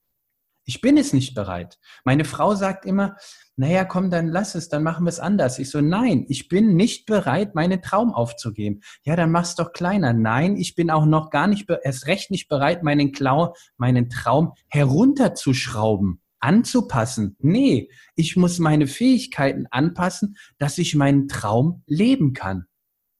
[0.67, 1.77] Ich bin es nicht bereit.
[2.03, 3.15] Meine Frau sagt immer,
[3.55, 5.59] naja, komm, dann lass es, dann machen wir es anders.
[5.59, 8.81] Ich so, nein, ich bin nicht bereit, meinen Traum aufzugeben.
[9.03, 10.11] Ja, dann mach's doch kleiner.
[10.11, 14.53] Nein, ich bin auch noch gar nicht, erst recht nicht bereit, meinen Klau, meinen Traum
[14.67, 17.35] herunterzuschrauben, anzupassen.
[17.39, 22.65] Nee, ich muss meine Fähigkeiten anpassen, dass ich meinen Traum leben kann.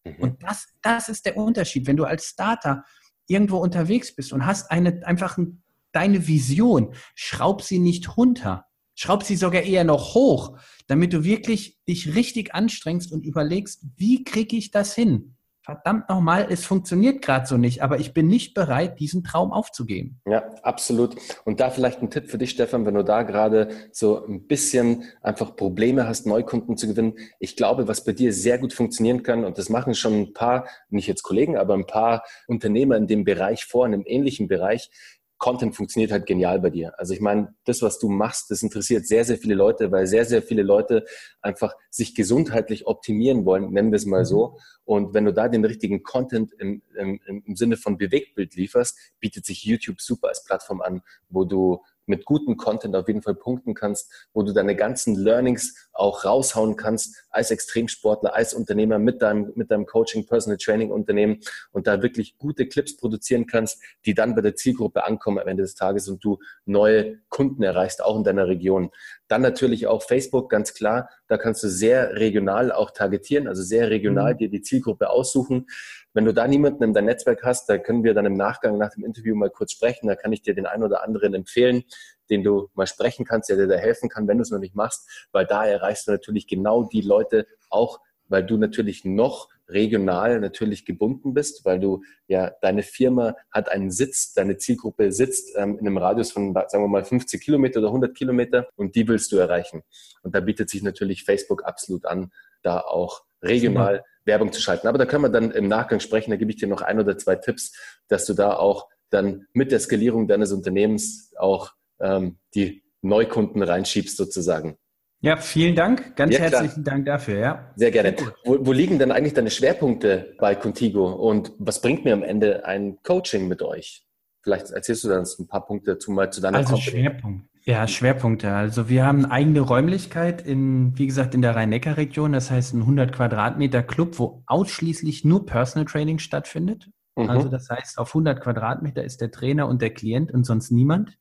[0.05, 0.15] Mhm.
[0.19, 1.88] Und das, das ist der Unterschied.
[1.88, 2.83] Wenn du als Starter
[3.27, 8.65] irgendwo unterwegs bist und hast eine, einfach ein deine Vision, schraub sie nicht runter.
[8.95, 10.57] Schraub sie sogar eher noch hoch,
[10.88, 15.35] damit du wirklich dich richtig anstrengst und überlegst, wie kriege ich das hin?
[15.65, 20.21] Verdammt nochmal, es funktioniert gerade so nicht, aber ich bin nicht bereit, diesen Traum aufzugeben.
[20.28, 21.15] Ja, absolut.
[21.43, 25.06] Und da vielleicht ein Tipp für dich, Stefan, wenn du da gerade so ein bisschen
[25.23, 27.15] einfach Probleme hast, Neukunden zu gewinnen.
[27.39, 30.67] Ich glaube, was bei dir sehr gut funktionieren kann, und das machen schon ein paar,
[30.91, 34.91] nicht jetzt Kollegen, aber ein paar Unternehmer in dem Bereich vor, in einem ähnlichen Bereich,
[35.38, 36.98] Content funktioniert halt genial bei dir.
[36.98, 40.26] Also ich meine, das, was du machst, das interessiert sehr, sehr viele Leute, weil sehr,
[40.26, 41.06] sehr viele Leute
[41.41, 44.50] einfach sich gesundheitlich optimieren wollen, nennen wir es mal so.
[44.50, 44.60] Mhm.
[44.86, 49.45] Und wenn du da den richtigen Content im, im, im Sinne von Bewegtbild lieferst, bietet
[49.45, 53.73] sich YouTube super als Plattform an, wo du mit gutem Content auf jeden Fall punkten
[53.73, 59.51] kannst, wo du deine ganzen Learnings auch raushauen kannst als Extremsportler, als Unternehmer mit deinem,
[59.55, 61.39] mit deinem Coaching, Personal Training Unternehmen
[61.71, 65.63] und da wirklich gute Clips produzieren kannst, die dann bei der Zielgruppe ankommen am Ende
[65.63, 68.91] des Tages und du neue Kunden erreichst, auch in deiner Region.
[69.27, 71.09] Dann natürlich auch Facebook, ganz klar.
[71.27, 74.37] Da kannst du sehr regional auch targetieren, also sehr regional mhm.
[74.37, 75.67] dir die Zielgruppe aussuchen.
[76.15, 78.89] Wenn du da niemanden in deinem Netzwerk hast, da können wir dann im Nachgang nach
[78.89, 80.08] dem Interview mal kurz sprechen.
[80.08, 81.84] Da kann ich dir den einen oder anderen empfehlen,
[82.30, 84.75] den du mal sprechen kannst, der dir da helfen kann, wenn du es noch nicht
[84.75, 87.99] machst, weil da erreichst du natürlich genau die Leute auch,
[88.30, 93.91] weil du natürlich noch regional natürlich gebunden bist, weil du ja deine Firma hat einen
[93.91, 97.89] Sitz, deine Zielgruppe sitzt ähm, in einem Radius von sagen wir mal 50 Kilometer oder
[97.89, 99.84] 100 Kilometer und die willst du erreichen.
[100.21, 104.04] Und da bietet sich natürlich Facebook absolut an, da auch regional ja.
[104.25, 104.88] Werbung zu schalten.
[104.88, 106.31] Aber da können wir dann im Nachgang sprechen.
[106.31, 107.73] Da gebe ich dir noch ein oder zwei Tipps,
[108.07, 114.17] dass du da auch dann mit der Skalierung deines Unternehmens auch ähm, die Neukunden reinschiebst
[114.17, 114.77] sozusagen.
[115.21, 116.15] Ja, vielen Dank.
[116.15, 117.39] Ganz ja, herzlichen Dank dafür.
[117.39, 117.73] Ja.
[117.75, 118.15] Sehr gerne.
[118.43, 122.65] Wo, wo, liegen denn eigentlich deine Schwerpunkte bei Contigo und was bringt mir am Ende
[122.65, 124.05] ein Coaching mit euch?
[124.43, 126.91] Vielleicht erzählst du dann ein paar Punkte zu, mal zu deiner Also Company.
[126.91, 127.49] Schwerpunkt.
[127.67, 128.54] Ja, Schwerpunkte.
[128.54, 132.32] Also wir haben eine eigene Räumlichkeit in, wie gesagt, in der Rhein-Neckar-Region.
[132.32, 136.91] Das heißt ein 100 Quadratmeter Club, wo ausschließlich nur Personal Training stattfindet.
[137.15, 137.30] Mhm.
[137.30, 141.17] Also das heißt, auf 100 Quadratmeter ist der Trainer und der Klient und sonst niemand.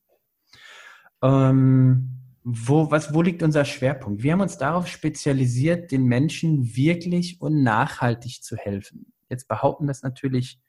[1.23, 4.21] Ähm, wo, was, wo liegt unser Schwerpunkt?
[4.21, 9.11] Wir haben uns darauf spezialisiert, den Menschen wirklich und nachhaltig zu helfen.
[9.29, 10.59] Jetzt behaupten das natürlich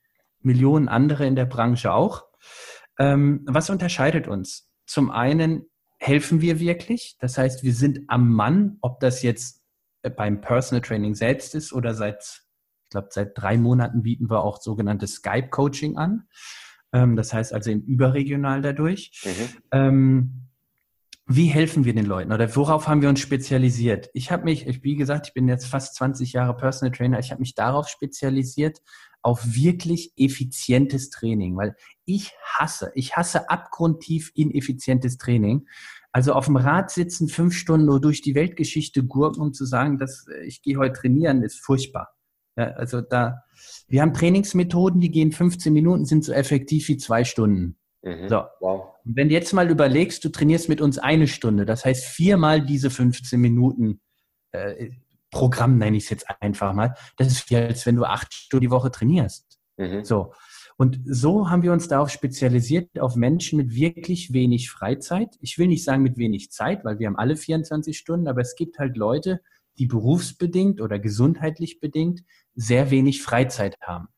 [0.41, 2.25] Millionen andere in der Branche auch.
[2.99, 4.66] Ähm, was unterscheidet uns?
[4.87, 5.67] Zum einen
[5.99, 9.63] helfen wir wirklich, das heißt, wir sind am Mann, ob das jetzt
[10.17, 12.45] beim Personal Training selbst ist oder seit,
[12.85, 16.29] ich glaube, seit drei Monaten bieten wir auch sogenanntes Skype-Coaching an.
[16.93, 19.23] Ähm, das heißt also in überregional dadurch.
[19.25, 19.63] Mhm.
[19.73, 20.47] Ähm,
[21.29, 24.11] wie helfen wir den Leuten oder worauf haben wir uns spezialisiert?
[24.15, 27.33] Ich habe mich, ich, wie gesagt, ich bin jetzt fast 20 Jahre Personal Trainer, ich
[27.33, 28.81] habe mich darauf spezialisiert,
[29.23, 31.75] auf wirklich effizientes Training, weil
[32.07, 35.67] ich hasse, ich hasse abgrundtief ineffizientes Training.
[36.13, 39.99] Also auf dem Rad sitzen, fünf Stunden nur durch die Weltgeschichte gurken, um zu sagen,
[39.99, 42.15] dass äh, ich gehe heute trainieren, ist furchtbar.
[42.57, 43.43] Ja, also da,
[43.89, 47.77] wir haben Trainingsmethoden, die gehen 15 Minuten, sind so effektiv wie zwei Stunden.
[48.03, 48.29] Mhm.
[48.29, 48.45] So.
[48.61, 48.95] Wow.
[49.05, 52.89] Wenn du jetzt mal überlegst, du trainierst mit uns eine Stunde, das heißt viermal diese
[52.89, 54.01] 15 Minuten
[54.53, 54.91] äh,
[55.31, 58.63] Programm, nenne ich es jetzt einfach mal, das ist wie als wenn du acht Stunden
[58.63, 59.59] die Woche trainierst.
[59.77, 60.05] Mhm.
[60.05, 60.33] So.
[60.79, 65.37] Und so haben wir uns darauf spezialisiert, auf Menschen mit wirklich wenig Freizeit.
[65.41, 68.57] Ich will nicht sagen mit wenig Zeit, weil wir haben alle 24 Stunden, aber es
[68.57, 69.41] gibt halt Leute,
[69.79, 74.09] die berufsbedingt oder gesundheitlich bedingt sehr wenig Freizeit haben.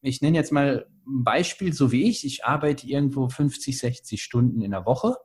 [0.00, 2.24] Ich nenne jetzt mal ein Beispiel, so wie ich.
[2.24, 5.16] Ich arbeite irgendwo 50, 60 Stunden in der Woche.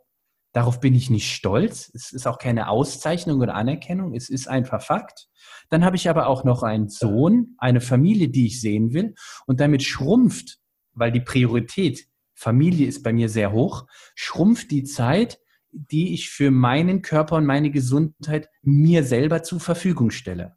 [0.54, 1.92] Darauf bin ich nicht stolz.
[1.94, 4.14] Es ist auch keine Auszeichnung oder Anerkennung.
[4.14, 5.28] Es ist einfach Fakt.
[5.70, 9.16] Dann habe ich aber auch noch einen Sohn, eine Familie, die ich sehen will.
[9.48, 10.60] Und damit schrumpft,
[10.94, 15.40] weil die Priorität Familie ist bei mir sehr hoch, schrumpft die Zeit,
[15.72, 20.56] die ich für meinen Körper und meine Gesundheit mir selber zur Verfügung stelle.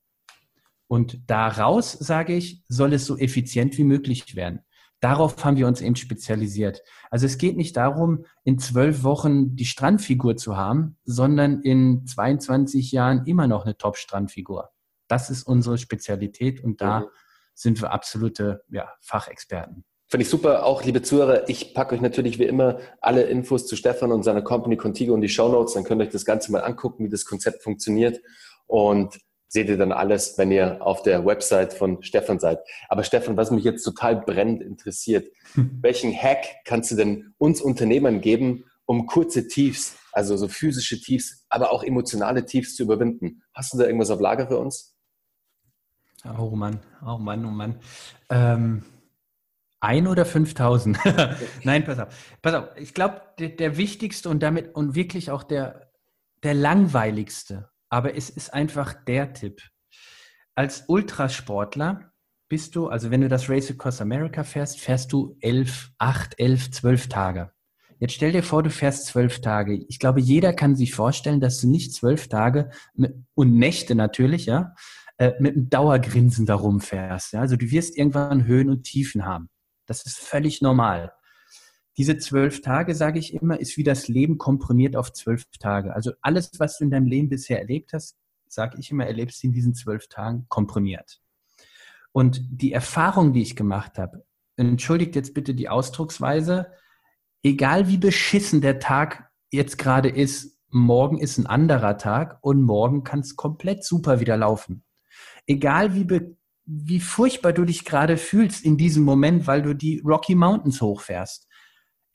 [0.89, 4.61] Und daraus, sage ich, soll es so effizient wie möglich werden.
[5.01, 6.83] Darauf haben wir uns eben spezialisiert.
[7.11, 12.93] Also es geht nicht darum, in zwölf Wochen die Strandfigur zu haben, sondern in 22
[12.93, 14.71] Jahren immer noch eine Top-Strandfigur.
[15.07, 17.05] Das ist unsere Spezialität und da mhm.
[17.55, 19.85] sind wir absolute ja, Fachexperten.
[20.09, 20.65] Finde ich super.
[20.65, 24.43] Auch, liebe Zuhörer, ich packe euch natürlich wie immer alle Infos zu Stefan und seiner
[24.43, 25.75] Company Contigo in die Show Notes.
[25.75, 28.21] Dann könnt ihr euch das Ganze mal angucken, wie das Konzept funktioniert.
[28.67, 32.61] Und seht ihr dann alles, wenn ihr auf der Website von Stefan seid.
[32.89, 35.79] Aber Stefan, was mich jetzt total brennend interessiert, hm.
[35.81, 41.47] welchen Hack kannst du denn uns Unternehmern geben, um kurze Tiefs, also so physische Tiefs,
[41.49, 43.43] aber auch emotionale Tiefs zu überwinden?
[43.55, 44.97] Hast du da irgendwas auf Lager für uns?
[46.39, 47.77] Oh Mann, oh Mann, oh Mann.
[48.31, 48.85] Ähm,
[49.81, 50.99] ein oder 5000?
[51.65, 52.37] Nein, pass auf.
[52.43, 52.69] Pass auf.
[52.77, 55.93] Ich glaube, der, der wichtigste und damit und wirklich auch der,
[56.43, 59.63] der langweiligste aber es ist einfach der Tipp.
[60.55, 62.13] Als Ultrasportler
[62.49, 66.71] bist du, also wenn du das Race Across America fährst, fährst du elf, acht, elf,
[66.71, 67.53] zwölf Tage.
[67.99, 69.75] Jetzt stell dir vor, du fährst zwölf Tage.
[69.89, 72.71] Ich glaube, jeder kann sich vorstellen, dass du nicht zwölf Tage
[73.35, 74.75] und Nächte natürlich, ja,
[75.19, 77.33] äh, mit einem Dauergrinsen darum fährst.
[77.33, 77.41] Ja?
[77.41, 79.49] Also du wirst irgendwann Höhen und Tiefen haben.
[79.87, 81.13] Das ist völlig normal.
[81.99, 85.95] Diese zwölf Tage, sage ich immer, ist wie das Leben komprimiert auf zwölf Tage.
[85.95, 88.17] Also alles, was du in deinem Leben bisher erlebt hast,
[88.49, 91.21] sage ich immer, erlebst du in diesen zwölf Tagen komprimiert.
[92.13, 94.25] Und die Erfahrung, die ich gemacht habe,
[94.57, 96.73] entschuldigt jetzt bitte die Ausdrucksweise,
[97.43, 103.05] egal wie beschissen der Tag jetzt gerade ist, morgen ist ein anderer Tag und morgen
[103.05, 104.85] kann es komplett super wieder laufen.
[105.47, 110.03] Egal wie, be wie furchtbar du dich gerade fühlst in diesem Moment, weil du die
[110.05, 111.47] Rocky Mountains hochfährst.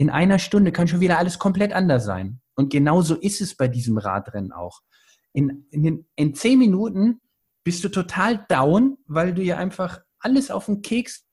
[0.01, 2.41] In einer Stunde kann schon wieder alles komplett anders sein.
[2.55, 4.81] Und genauso ist es bei diesem Radrennen auch.
[5.31, 7.21] In, in, den, in zehn Minuten
[7.63, 11.27] bist du total down, weil du ja einfach alles auf den Keks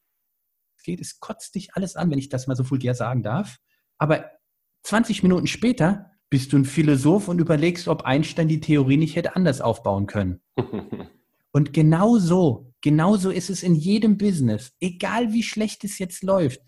[0.85, 1.01] geht.
[1.01, 3.57] Es kotzt dich alles an, wenn ich das mal so vulgär sagen darf.
[3.97, 4.27] Aber
[4.83, 9.35] 20 Minuten später bist du ein Philosoph und überlegst, ob Einstein die Theorie nicht hätte
[9.35, 10.43] anders aufbauen können.
[11.53, 14.75] und genau so, genau so ist es in jedem Business.
[14.79, 16.61] Egal wie schlecht es jetzt läuft.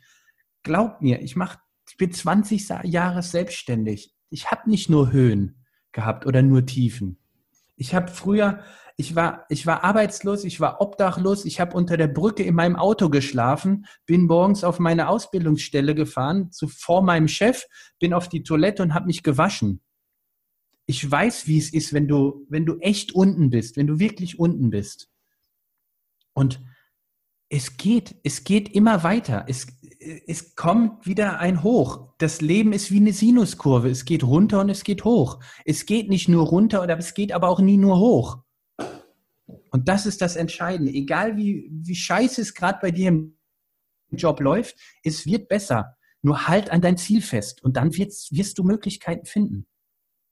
[0.63, 1.61] Glaub mir, ich mach, ich
[2.01, 4.15] bin 20 Jahre selbstständig.
[4.31, 7.19] Ich habe nicht nur Höhen gehabt oder nur Tiefen.
[7.77, 8.65] Ich habe früher,
[8.97, 12.77] ich war, ich war arbeitslos, ich war obdachlos, ich habe unter der Brücke in meinem
[12.77, 17.67] Auto geschlafen, bin morgens auf meine Ausbildungsstelle gefahren, zu, vor meinem Chef,
[17.99, 19.83] bin auf die Toilette und habe mich gewaschen.
[20.87, 24.39] Ich weiß, wie es ist, wenn du, wenn du echt unten bist, wenn du wirklich
[24.39, 25.11] unten bist.
[26.33, 26.63] Und
[27.51, 29.45] es geht, es geht immer weiter.
[29.49, 29.67] Es,
[30.01, 32.15] es kommt wieder ein Hoch.
[32.19, 33.91] Das Leben ist wie eine Sinuskurve.
[33.91, 35.41] Es geht runter und es geht hoch.
[35.65, 38.43] Es geht nicht nur runter, aber es geht aber auch nie nur hoch.
[39.71, 40.93] Und das ist das Entscheidende.
[40.93, 43.37] Egal wie, wie scheiße es gerade bei dir im
[44.11, 45.97] Job läuft, es wird besser.
[46.23, 49.67] Nur halt an dein Ziel fest und dann wirst, wirst du Möglichkeiten finden.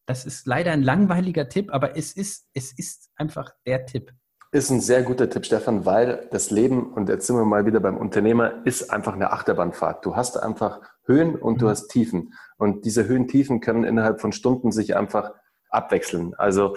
[0.07, 4.13] Das ist leider ein langweiliger Tipp, aber es ist, es ist einfach der Tipp.
[4.51, 7.81] Ist ein sehr guter Tipp, Stefan, weil das Leben, und jetzt sind wir mal wieder
[7.81, 10.07] beim Unternehmer, ist einfach eine Achterbahnfahrt.
[10.07, 11.71] Du hast einfach Höhen und du mhm.
[11.71, 12.33] hast Tiefen.
[12.57, 15.33] Und diese Höhen, Tiefen können innerhalb von Stunden sich einfach
[15.69, 16.35] abwechseln.
[16.35, 16.77] Also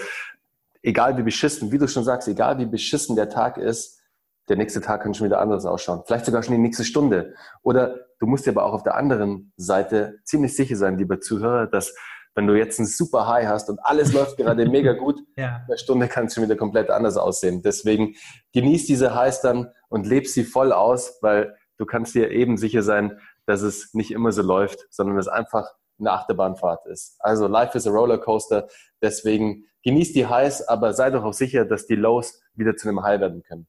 [0.84, 4.02] egal wie beschissen, wie du schon sagst, egal wie beschissen der Tag ist,
[4.50, 6.02] der nächste Tag kann schon wieder anders ausschauen.
[6.06, 7.36] Vielleicht sogar schon die nächste Stunde.
[7.64, 11.68] Oder du musst dir aber auch auf der anderen Seite ziemlich sicher sein, lieber Zuhörer,
[11.68, 11.96] dass
[12.36, 15.58] wenn du jetzt ein super High hast und alles läuft gerade mega gut, ja.
[15.58, 17.62] in einer Stunde kann es schon wieder komplett anders aussehen.
[17.62, 18.16] Deswegen
[18.54, 22.84] genieß diese Highs dann und leb sie voll aus, weil du kannst dir eben sicher
[22.84, 25.68] sein, dass es nicht immer so läuft, sondern es einfach
[26.00, 27.16] eine Achterbahnfahrt ist.
[27.20, 28.68] Also Life is a Rollercoaster.
[29.02, 33.04] Deswegen genießt die Highs, aber sei doch auch sicher, dass die Lows wieder zu einem
[33.04, 33.68] High werden können.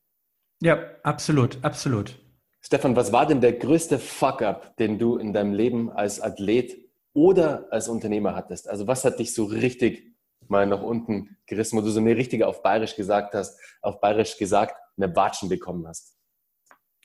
[0.60, 2.18] Ja, absolut, absolut.
[2.60, 6.81] Stefan, was war denn der größte Fuck-up, den du in deinem Leben als Athlet
[7.14, 8.68] oder als Unternehmer hattest?
[8.68, 10.12] Also was hat dich so richtig
[10.48, 14.36] mal nach unten gerissen, wo du so eine richtige auf Bayerisch gesagt hast, auf Bayerisch
[14.38, 16.16] gesagt, eine Watschen bekommen hast?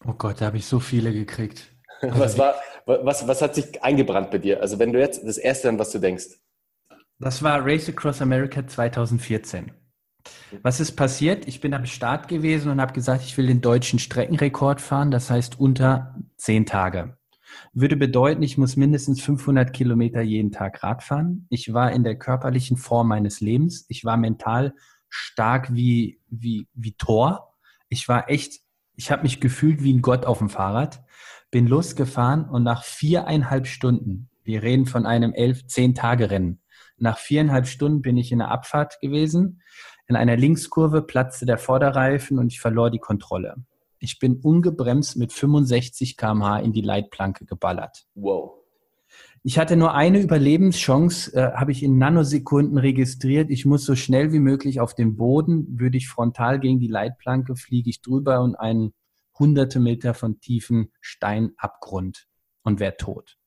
[0.05, 1.71] Oh Gott, da habe ich so viele gekriegt.
[2.01, 4.61] was, war, was, was hat sich eingebrannt bei dir?
[4.61, 6.27] Also wenn du jetzt das Erste an was du denkst.
[7.19, 9.71] Das war Race Across America 2014.
[10.61, 11.47] Was ist passiert?
[11.47, 15.29] Ich bin am Start gewesen und habe gesagt, ich will den deutschen Streckenrekord fahren, das
[15.29, 17.16] heißt unter zehn Tage.
[17.73, 21.47] Würde bedeuten, ich muss mindestens 500 Kilometer jeden Tag Rad fahren.
[21.49, 23.85] Ich war in der körperlichen Form meines Lebens.
[23.89, 24.73] Ich war mental
[25.09, 27.53] stark wie, wie, wie Thor.
[27.89, 28.61] Ich war echt,
[28.95, 31.03] ich habe mich gefühlt wie ein Gott auf dem Fahrrad.
[31.51, 36.61] Bin losgefahren und nach viereinhalb Stunden, wir reden von einem elf, zehn Tage Rennen,
[36.97, 39.61] nach viereinhalb Stunden bin ich in der Abfahrt gewesen.
[40.07, 43.55] In einer Linkskurve platzte der Vorderreifen und ich verlor die Kontrolle.
[43.99, 48.05] Ich bin ungebremst mit 65 km/h in die Leitplanke geballert.
[48.15, 48.53] Wow.
[49.43, 53.49] Ich hatte nur eine Überlebenschance, äh, habe ich in Nanosekunden registriert.
[53.49, 55.79] Ich muss so schnell wie möglich auf den Boden.
[55.79, 58.93] Würde ich frontal gegen die Leitplanke, fliege ich drüber und einen
[59.39, 62.27] hunderte Meter von tiefen Steinabgrund
[62.63, 63.37] und wäre tot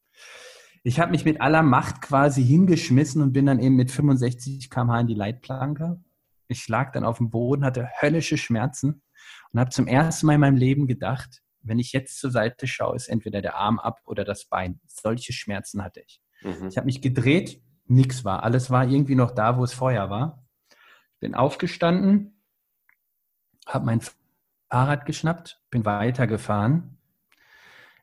[0.83, 5.01] ich habe mich mit aller Macht quasi hingeschmissen und bin dann eben mit 65 km/h
[5.01, 6.01] in die Leitplanke.
[6.49, 9.03] Ich lag dann auf dem Boden, hatte höllische Schmerzen
[9.53, 12.97] und habe zum ersten Mal in meinem Leben gedacht, wenn ich jetzt zur Seite schaue,
[12.97, 14.81] ist entweder der Arm ab oder das Bein.
[14.87, 16.23] Solche Schmerzen hatte ich.
[16.43, 16.69] Mhm.
[16.69, 18.43] Ich habe mich gedreht, nichts war.
[18.45, 20.47] Alles war irgendwie noch da, wo es vorher war.
[20.71, 22.43] Ich bin aufgestanden,
[23.67, 24.01] habe mein
[24.71, 26.99] Fahrrad geschnappt, bin weitergefahren.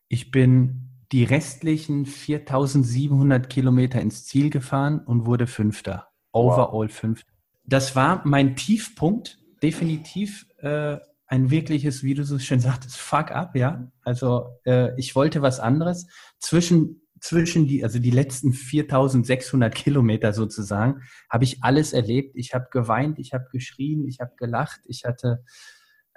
[0.07, 6.09] Ich bin die restlichen 4700 Kilometer ins Ziel gefahren und wurde Fünfter.
[6.31, 6.91] Overall wow.
[6.91, 7.31] Fünfter.
[7.63, 13.55] Das war mein Tiefpunkt, definitiv äh, ein wirkliches, wie du so schön sagtest, Fuck up,
[13.55, 13.91] ja.
[14.03, 16.07] Also äh, ich wollte was anderes.
[16.39, 22.35] Zwischen zwischen die, also die letzten 4600 Kilometer sozusagen, habe ich alles erlebt.
[22.35, 25.43] Ich habe geweint, ich habe geschrien, ich habe gelacht, ich hatte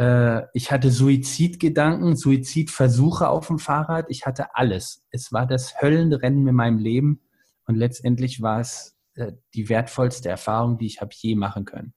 [0.01, 4.07] äh, ich hatte Suizidgedanken, Suizidversuche auf dem Fahrrad.
[4.09, 5.05] Ich hatte alles.
[5.11, 7.21] Es war das Höllenrennen in meinem Leben
[7.67, 11.93] und letztendlich war es äh, die wertvollste Erfahrung, die ich habe je machen können.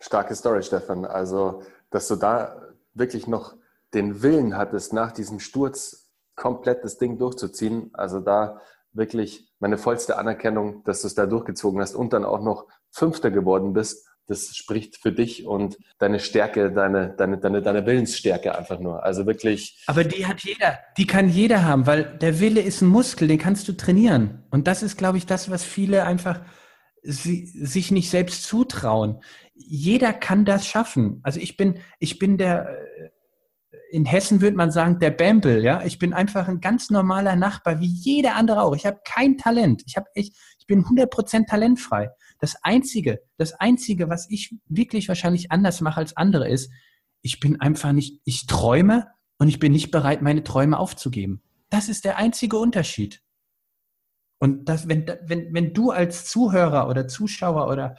[0.00, 1.04] Starke Story, Stefan.
[1.04, 2.60] Also, dass du da
[2.94, 3.54] wirklich noch
[3.94, 7.90] den Willen hattest, nach diesem Sturz komplett das Ding durchzuziehen.
[7.92, 8.60] Also da
[8.92, 13.30] wirklich meine vollste Anerkennung, dass du es da durchgezogen hast und dann auch noch Fünfter
[13.30, 14.06] geworden bist.
[14.26, 19.02] Das spricht für dich und deine Stärke, deine, deine, deine, deine Willensstärke einfach nur.
[19.02, 19.82] Also wirklich.
[19.88, 23.38] Aber die hat jeder, die kann jeder haben, weil der Wille ist ein Muskel, den
[23.38, 24.44] kannst du trainieren.
[24.50, 26.40] Und das ist, glaube ich, das, was viele einfach
[27.02, 29.22] sie, sich nicht selbst zutrauen.
[29.54, 31.20] Jeder kann das schaffen.
[31.22, 32.68] Also ich bin, ich bin der,
[33.90, 35.82] in Hessen würde man sagen, der Bämpel, ja.
[35.84, 38.74] Ich bin einfach ein ganz normaler Nachbar, wie jeder andere auch.
[38.74, 39.82] Ich habe kein Talent.
[39.86, 42.10] Ich habe ich, ich bin 100% talentfrei.
[42.38, 46.70] Das einzige, das einzige, was ich wirklich wahrscheinlich anders mache als andere ist,
[47.22, 49.08] ich bin einfach nicht, ich träume
[49.38, 51.42] und ich bin nicht bereit, meine Träume aufzugeben.
[51.68, 53.22] Das ist der einzige Unterschied.
[54.40, 57.94] Und das, wenn, wenn, wenn du als Zuhörer oder Zuschauer oder,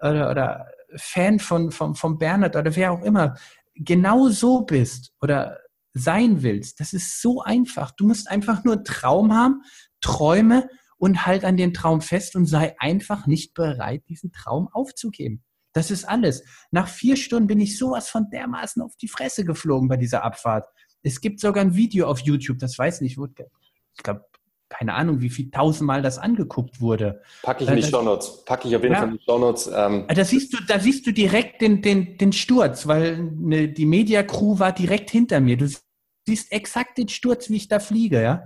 [0.00, 3.36] oder, oder Fan von, von, von Bernhard oder wer auch immer
[3.74, 5.58] genau so bist oder
[5.92, 7.90] sein willst, das ist so einfach.
[7.90, 9.62] Du musst einfach nur einen Traum haben,
[10.00, 15.42] Träume und halt an den Traum fest und sei einfach nicht bereit, diesen Traum aufzugeben.
[15.72, 16.44] Das ist alles.
[16.70, 20.68] Nach vier Stunden bin ich sowas von dermaßen auf die Fresse geflogen bei dieser Abfahrt.
[21.02, 24.24] Es gibt sogar ein Video auf YouTube, das weiß nicht, wo, ich glaube,
[24.70, 27.20] keine Ahnung, wie viel tausendmal das angeguckt wurde.
[27.42, 28.44] Packe ich in die Show Notes.
[28.44, 29.00] Packe ich auf jeden ja.
[29.00, 29.70] Fall in die Show Notes.
[29.74, 30.06] Ähm.
[30.08, 34.22] Da siehst du, da siehst du direkt den, den, den Sturz, weil ne, die Media
[34.22, 35.56] Crew war direkt hinter mir.
[35.56, 35.68] Du
[36.26, 38.44] siehst exakt den Sturz, wie ich da fliege, ja.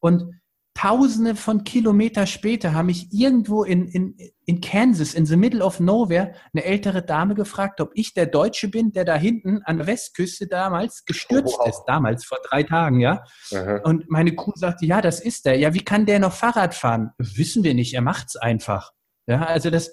[0.00, 0.38] Und
[0.76, 5.78] Tausende von Kilometer später haben mich irgendwo in, in, in Kansas, in the middle of
[5.78, 9.86] nowhere, eine ältere Dame gefragt, ob ich der Deutsche bin, der da hinten an der
[9.86, 11.68] Westküste damals gestürzt wow.
[11.68, 13.22] ist, damals vor drei Tagen, ja.
[13.52, 13.82] Aha.
[13.84, 15.58] Und meine Crew sagte, ja, das ist der.
[15.58, 17.12] Ja, wie kann der noch Fahrrad fahren?
[17.18, 18.90] Wissen wir nicht, er macht's einfach.
[19.26, 19.92] Ja, also das,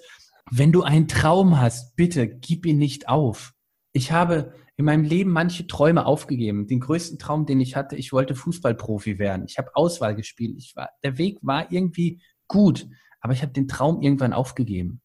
[0.50, 3.52] wenn du einen Traum hast, bitte gib ihn nicht auf.
[3.92, 6.66] Ich habe in meinem Leben manche Träume aufgegeben.
[6.66, 9.44] Den größten Traum, den ich hatte, ich wollte Fußballprofi werden.
[9.46, 10.56] Ich habe Auswahl gespielt.
[10.58, 12.88] Ich war, der Weg war irgendwie gut,
[13.20, 15.00] aber ich habe den Traum irgendwann aufgegeben.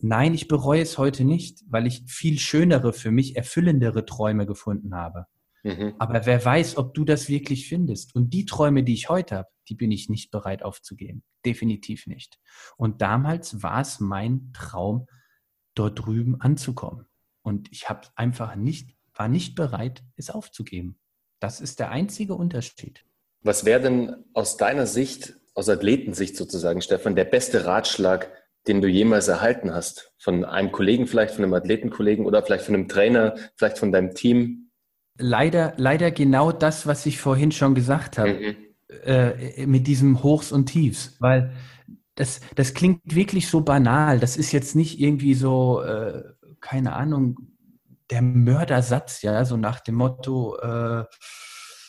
[0.00, 4.92] Nein, ich bereue es heute nicht, weil ich viel schönere, für mich erfüllendere Träume gefunden
[4.96, 5.26] habe.
[5.62, 5.94] Mhm.
[6.00, 8.12] Aber wer weiß, ob du das wirklich findest.
[8.16, 11.22] Und die Träume, die ich heute habe, die bin ich nicht bereit aufzugeben.
[11.44, 12.40] Definitiv nicht.
[12.76, 15.06] Und damals war es mein Traum,
[15.76, 17.06] dort drüben anzukommen.
[17.42, 20.98] Und ich habe einfach nicht, war nicht bereit, es aufzugeben.
[21.40, 23.04] Das ist der einzige Unterschied.
[23.42, 28.30] Was wäre denn aus deiner Sicht, aus Athletensicht sozusagen, Stefan, der beste Ratschlag,
[28.66, 30.12] den du jemals erhalten hast?
[30.18, 34.14] Von einem Kollegen vielleicht, von einem Athletenkollegen oder vielleicht von einem Trainer, vielleicht von deinem
[34.14, 34.70] Team?
[35.18, 38.56] Leider, leider genau das, was ich vorhin schon gesagt habe, mhm.
[39.04, 41.52] äh, mit diesem Hochs und Tiefs, weil
[42.16, 44.18] das, das klingt wirklich so banal.
[44.18, 46.22] Das ist jetzt nicht irgendwie so, äh,
[46.60, 47.55] keine Ahnung,
[48.10, 51.04] der Mördersatz, ja, so nach dem Motto, äh,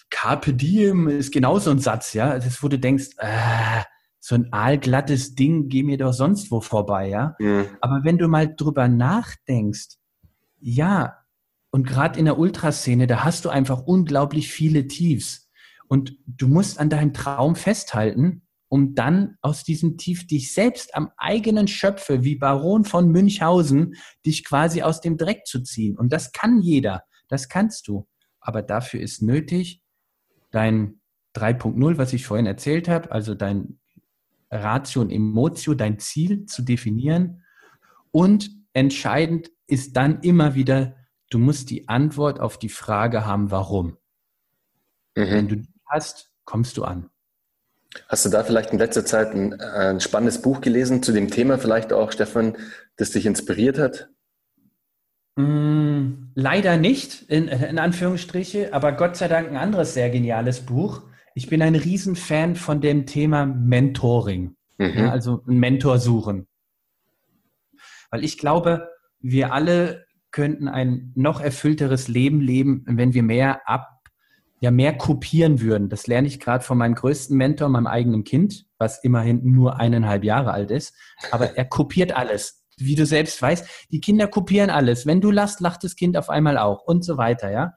[0.09, 3.83] Carpe Diem ist genauso ein Satz, ja, das, wo du denkst, äh,
[4.19, 7.35] so ein aalglattes Ding, geh mir doch sonst wo vorbei, ja.
[7.39, 7.65] Mhm.
[7.81, 9.97] Aber wenn du mal drüber nachdenkst,
[10.59, 11.17] ja,
[11.69, 15.49] und gerade in der Ultraszene, da hast du einfach unglaublich viele Tiefs.
[15.87, 21.11] Und du musst an deinem Traum festhalten um dann aus diesem Tief dich selbst am
[21.17, 25.97] eigenen Schöpfe, wie Baron von Münchhausen, dich quasi aus dem Dreck zu ziehen.
[25.97, 28.07] Und das kann jeder, das kannst du.
[28.39, 29.81] Aber dafür ist nötig,
[30.51, 31.01] dein
[31.35, 33.79] 3.0, was ich vorhin erzählt habe, also dein
[34.49, 37.43] Ratio und Emotio, dein Ziel zu definieren.
[38.11, 40.95] Und entscheidend ist dann immer wieder,
[41.29, 43.97] du musst die Antwort auf die Frage haben, warum.
[45.15, 45.29] Mhm.
[45.29, 47.09] Wenn du die hast, kommst du an.
[48.07, 51.57] Hast du da vielleicht in letzter Zeit ein, ein, spannendes Buch gelesen zu dem Thema,
[51.57, 52.57] vielleicht auch, Stefan,
[52.97, 54.09] das dich inspiriert hat?
[55.35, 61.03] Mm, leider nicht, in, in Anführungsstriche, aber Gott sei Dank ein anderes sehr geniales Buch.
[61.33, 64.93] Ich bin ein Riesenfan von dem Thema Mentoring, mhm.
[64.97, 66.47] ja, also ein Mentor suchen.
[68.09, 73.96] Weil ich glaube, wir alle könnten ein noch erfüllteres Leben leben, wenn wir mehr ab
[74.59, 75.89] ja mehr kopieren würden.
[75.89, 80.23] Das lerne ich gerade von meinem größten Mentor, meinem eigenen Kind, was immerhin nur eineinhalb
[80.23, 80.95] Jahre alt ist.
[81.31, 82.63] Aber er kopiert alles.
[82.79, 85.05] Wie du selbst weißt, die Kinder kopieren alles.
[85.05, 87.73] Wenn du lachst, lacht das Kind auf einmal auch und so weiter, ja.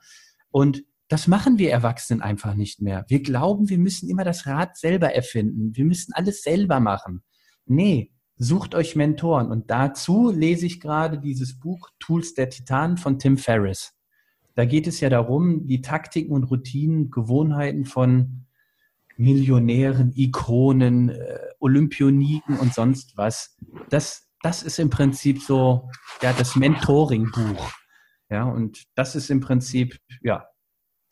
[0.50, 3.04] Und das machen wir Erwachsenen einfach nicht mehr.
[3.09, 5.74] Wir glauben, wir müssen immer das Rad selber erfinden.
[5.74, 7.22] Wir müssen alles selber machen.
[7.66, 9.50] Nee, sucht euch Mentoren.
[9.50, 13.92] Und dazu lese ich gerade dieses Buch Tools der Titanen von Tim Ferriss.
[14.55, 18.46] Da geht es ja darum, die Taktiken und Routinen, Gewohnheiten von
[19.16, 23.57] Millionären, Ikonen, äh, Olympioniken und sonst was.
[23.90, 25.90] Das, das ist im Prinzip so
[26.22, 27.70] ja, das Mentoring-Buch.
[28.30, 30.46] Ja, und das ist im Prinzip, ja,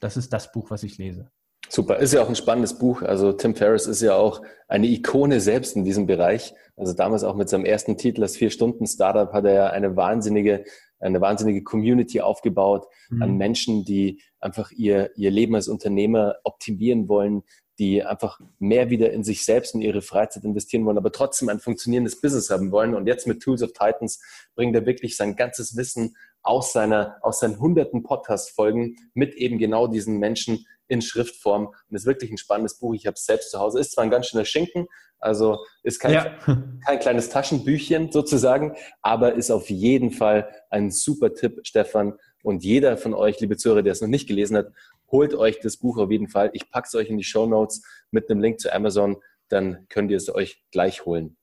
[0.00, 1.30] das ist das Buch, was ich lese.
[1.68, 3.02] Super, ist ja auch ein spannendes Buch.
[3.02, 6.54] Also Tim Ferriss ist ja auch eine Ikone selbst in diesem Bereich.
[6.76, 10.64] Also damals auch mit seinem ersten Titel, das Vier-Stunden-Startup, hat er ja eine wahnsinnige,
[10.98, 13.22] eine wahnsinnige Community aufgebaut mhm.
[13.22, 17.42] an Menschen, die einfach ihr, ihr Leben als Unternehmer optimieren wollen,
[17.78, 21.60] die einfach mehr wieder in sich selbst und ihre Freizeit investieren wollen, aber trotzdem ein
[21.60, 22.94] funktionierendes Business haben wollen.
[22.94, 24.20] Und jetzt mit Tools of Titans
[24.56, 29.86] bringt er wirklich sein ganzes Wissen aus seiner, aus seinen hunderten Podcast-Folgen mit eben genau
[29.86, 31.66] diesen Menschen in Schriftform.
[31.66, 32.94] Und ist wirklich ein spannendes Buch.
[32.94, 33.80] Ich habe es selbst zu Hause.
[33.80, 34.86] Ist zwar ein ganz schöner Schinken,
[35.20, 36.38] also ist kein, ja.
[36.86, 42.14] kein kleines Taschenbüchchen sozusagen, aber ist auf jeden Fall ein super Tipp, Stefan.
[42.42, 44.68] Und jeder von euch, liebe Zuhörer, der es noch nicht gelesen hat,
[45.10, 46.50] holt euch das Buch auf jeden Fall.
[46.52, 49.16] Ich packe es euch in die Show Notes mit einem Link zu Amazon,
[49.48, 51.36] dann könnt ihr es euch gleich holen.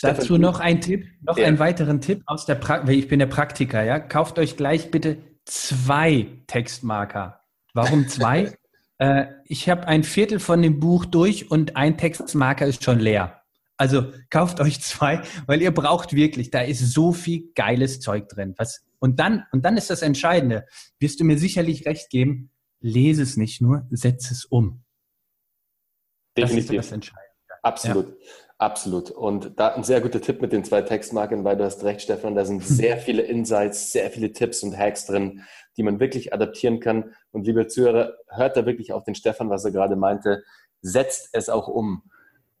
[0.00, 1.46] Dazu Stefan, noch ein Tipp, noch ja.
[1.46, 2.96] einen weiteren Tipp aus der Praktik.
[2.96, 3.98] Ich bin der Praktiker, ja.
[3.98, 7.40] Kauft euch gleich bitte zwei Textmarker.
[7.74, 8.52] Warum zwei?
[8.98, 13.42] äh, ich habe ein Viertel von dem Buch durch und ein Textmarker ist schon leer.
[13.76, 18.54] Also kauft euch zwei, weil ihr braucht wirklich, da ist so viel geiles Zeug drin.
[18.58, 20.66] Was, und dann, und dann ist das Entscheidende.
[20.98, 24.82] Wirst du mir sicherlich recht geben, lese es nicht nur, setze es um.
[26.36, 26.66] Definitiv.
[26.66, 27.28] Das ist das Entscheidende.
[27.62, 28.08] Absolut.
[28.08, 28.47] Ja.
[28.60, 29.12] Absolut.
[29.12, 32.34] Und da ein sehr guter Tipp mit den zwei Textmarken, weil du hast recht, Stefan,
[32.34, 35.44] da sind sehr viele Insights, sehr viele Tipps und Hacks drin,
[35.76, 37.14] die man wirklich adaptieren kann.
[37.30, 40.42] Und liebe Zuhörer, hört da wirklich auf den Stefan, was er gerade meinte.
[40.82, 42.02] Setzt es auch um.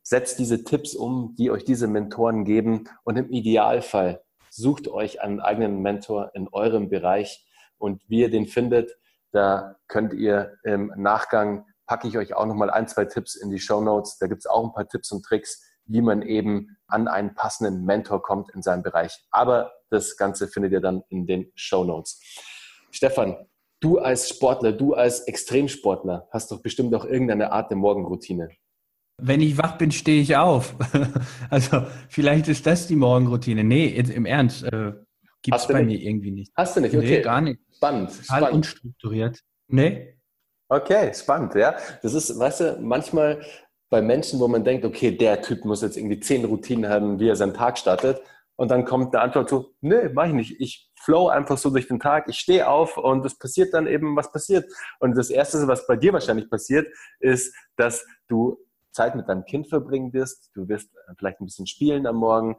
[0.02, 2.88] Setzt diese Tipps um, die euch diese Mentoren geben.
[3.02, 7.44] Und im Idealfall sucht euch einen eigenen Mentor in eurem Bereich.
[7.76, 8.96] Und wie ihr den findet,
[9.32, 13.58] da könnt ihr im Nachgang, packe ich euch auch nochmal ein, zwei Tipps in die
[13.58, 14.18] Show Notes.
[14.18, 17.84] Da gibt es auch ein paar Tipps und Tricks, wie man eben an einen passenden
[17.84, 19.18] Mentor kommt in seinem Bereich.
[19.30, 22.20] Aber das Ganze findet ihr dann in den Show Notes.
[22.90, 23.36] Stefan,
[23.80, 28.50] du als Sportler, du als Extremsportler hast doch bestimmt auch irgendeine Art der Morgenroutine.
[29.20, 30.76] Wenn ich wach bin, stehe ich auf.
[31.50, 33.64] also vielleicht ist das die Morgenroutine.
[33.64, 34.92] Nee, im Ernst, äh,
[35.42, 36.02] gibt es bei nicht?
[36.02, 36.52] mir irgendwie nicht.
[36.54, 36.94] Hast du nicht?
[36.94, 37.16] Okay.
[37.16, 37.60] Nee, gar nicht.
[37.74, 38.10] Spannend.
[38.10, 38.54] Total spannend.
[38.54, 39.40] unstrukturiert.
[39.66, 40.14] Nee.
[40.68, 41.76] Okay, spannend, ja.
[42.02, 43.40] Das ist, weißt du, manchmal
[43.90, 47.28] bei Menschen, wo man denkt, okay, der Typ muss jetzt irgendwie zehn Routinen haben, wie
[47.28, 48.20] er seinen Tag startet.
[48.56, 50.60] Und dann kommt eine Antwort so, nee, mach ich nicht.
[50.60, 52.28] Ich flow einfach so durch den Tag.
[52.28, 54.70] Ich stehe auf und es passiert dann eben, was passiert.
[54.98, 56.88] Und das Erste, was bei dir wahrscheinlich passiert,
[57.20, 58.58] ist, dass du
[58.92, 60.50] Zeit mit deinem Kind verbringen wirst.
[60.54, 62.56] Du wirst vielleicht ein bisschen spielen am Morgen,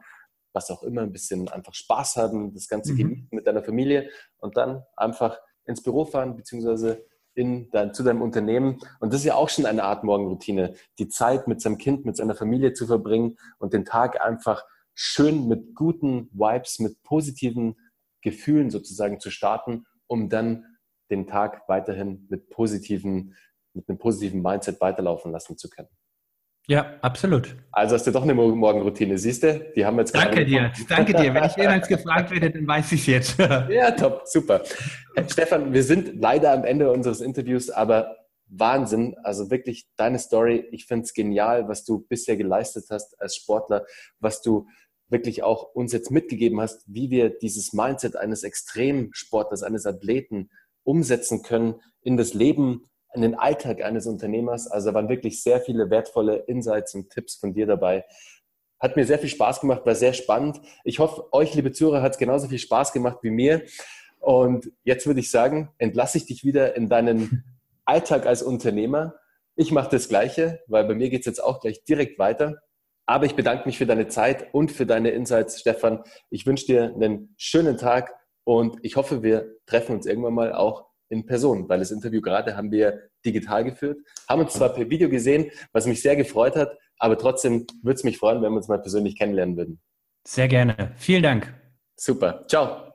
[0.54, 2.96] was auch immer, ein bisschen einfach Spaß haben, das Ganze mhm.
[2.96, 4.08] genießen mit deiner Familie
[4.38, 7.04] und dann einfach ins Büro fahren, beziehungsweise
[7.40, 8.78] in dein, zu deinem Unternehmen.
[9.00, 12.16] Und das ist ja auch schon eine Art Morgenroutine, die Zeit mit seinem Kind, mit
[12.16, 14.64] seiner Familie zu verbringen und den Tag einfach
[14.94, 17.76] schön mit guten Vibes, mit positiven
[18.22, 20.66] Gefühlen sozusagen zu starten, um dann
[21.10, 23.34] den Tag weiterhin mit positiven,
[23.72, 25.88] mit einem positiven Mindset weiterlaufen lassen zu können.
[26.70, 27.56] Ja, absolut.
[27.72, 29.72] Also hast du doch eine Morgenroutine, siehst du?
[29.74, 31.34] Die haben jetzt Danke dir, danke dir.
[31.34, 33.38] Wenn ich jemals gefragt werde, dann weiß ich es jetzt.
[33.68, 34.62] ja, top, super.
[35.28, 39.16] Stefan, wir sind leider am Ende unseres Interviews, aber Wahnsinn.
[39.24, 40.64] Also wirklich deine Story.
[40.70, 43.84] Ich finde es genial, was du bisher geleistet hast als Sportler,
[44.20, 44.68] was du
[45.08, 50.50] wirklich auch uns jetzt mitgegeben hast, wie wir dieses Mindset eines Extremsportlers, eines Athleten
[50.84, 52.84] umsetzen können in das Leben
[53.14, 54.66] in den Alltag eines Unternehmers.
[54.66, 58.04] Also waren wirklich sehr viele wertvolle Insights und Tipps von dir dabei.
[58.78, 60.60] Hat mir sehr viel Spaß gemacht, war sehr spannend.
[60.84, 63.62] Ich hoffe, euch, liebe Zuhörer, hat es genauso viel Spaß gemacht wie mir.
[64.18, 67.44] Und jetzt würde ich sagen, entlasse ich dich wieder in deinen
[67.84, 69.16] Alltag als Unternehmer.
[69.56, 72.62] Ich mache das Gleiche, weil bei mir geht es jetzt auch gleich direkt weiter.
[73.06, 76.04] Aber ich bedanke mich für deine Zeit und für deine Insights, Stefan.
[76.30, 80.89] Ich wünsche dir einen schönen Tag und ich hoffe, wir treffen uns irgendwann mal auch
[81.10, 83.98] in Person, weil das Interview gerade haben wir digital geführt,
[84.28, 88.04] haben uns zwar per Video gesehen, was mich sehr gefreut hat, aber trotzdem würde es
[88.04, 89.80] mich freuen, wenn wir uns mal persönlich kennenlernen würden.
[90.26, 90.92] Sehr gerne.
[90.96, 91.52] Vielen Dank.
[91.96, 92.44] Super.
[92.46, 92.89] Ciao.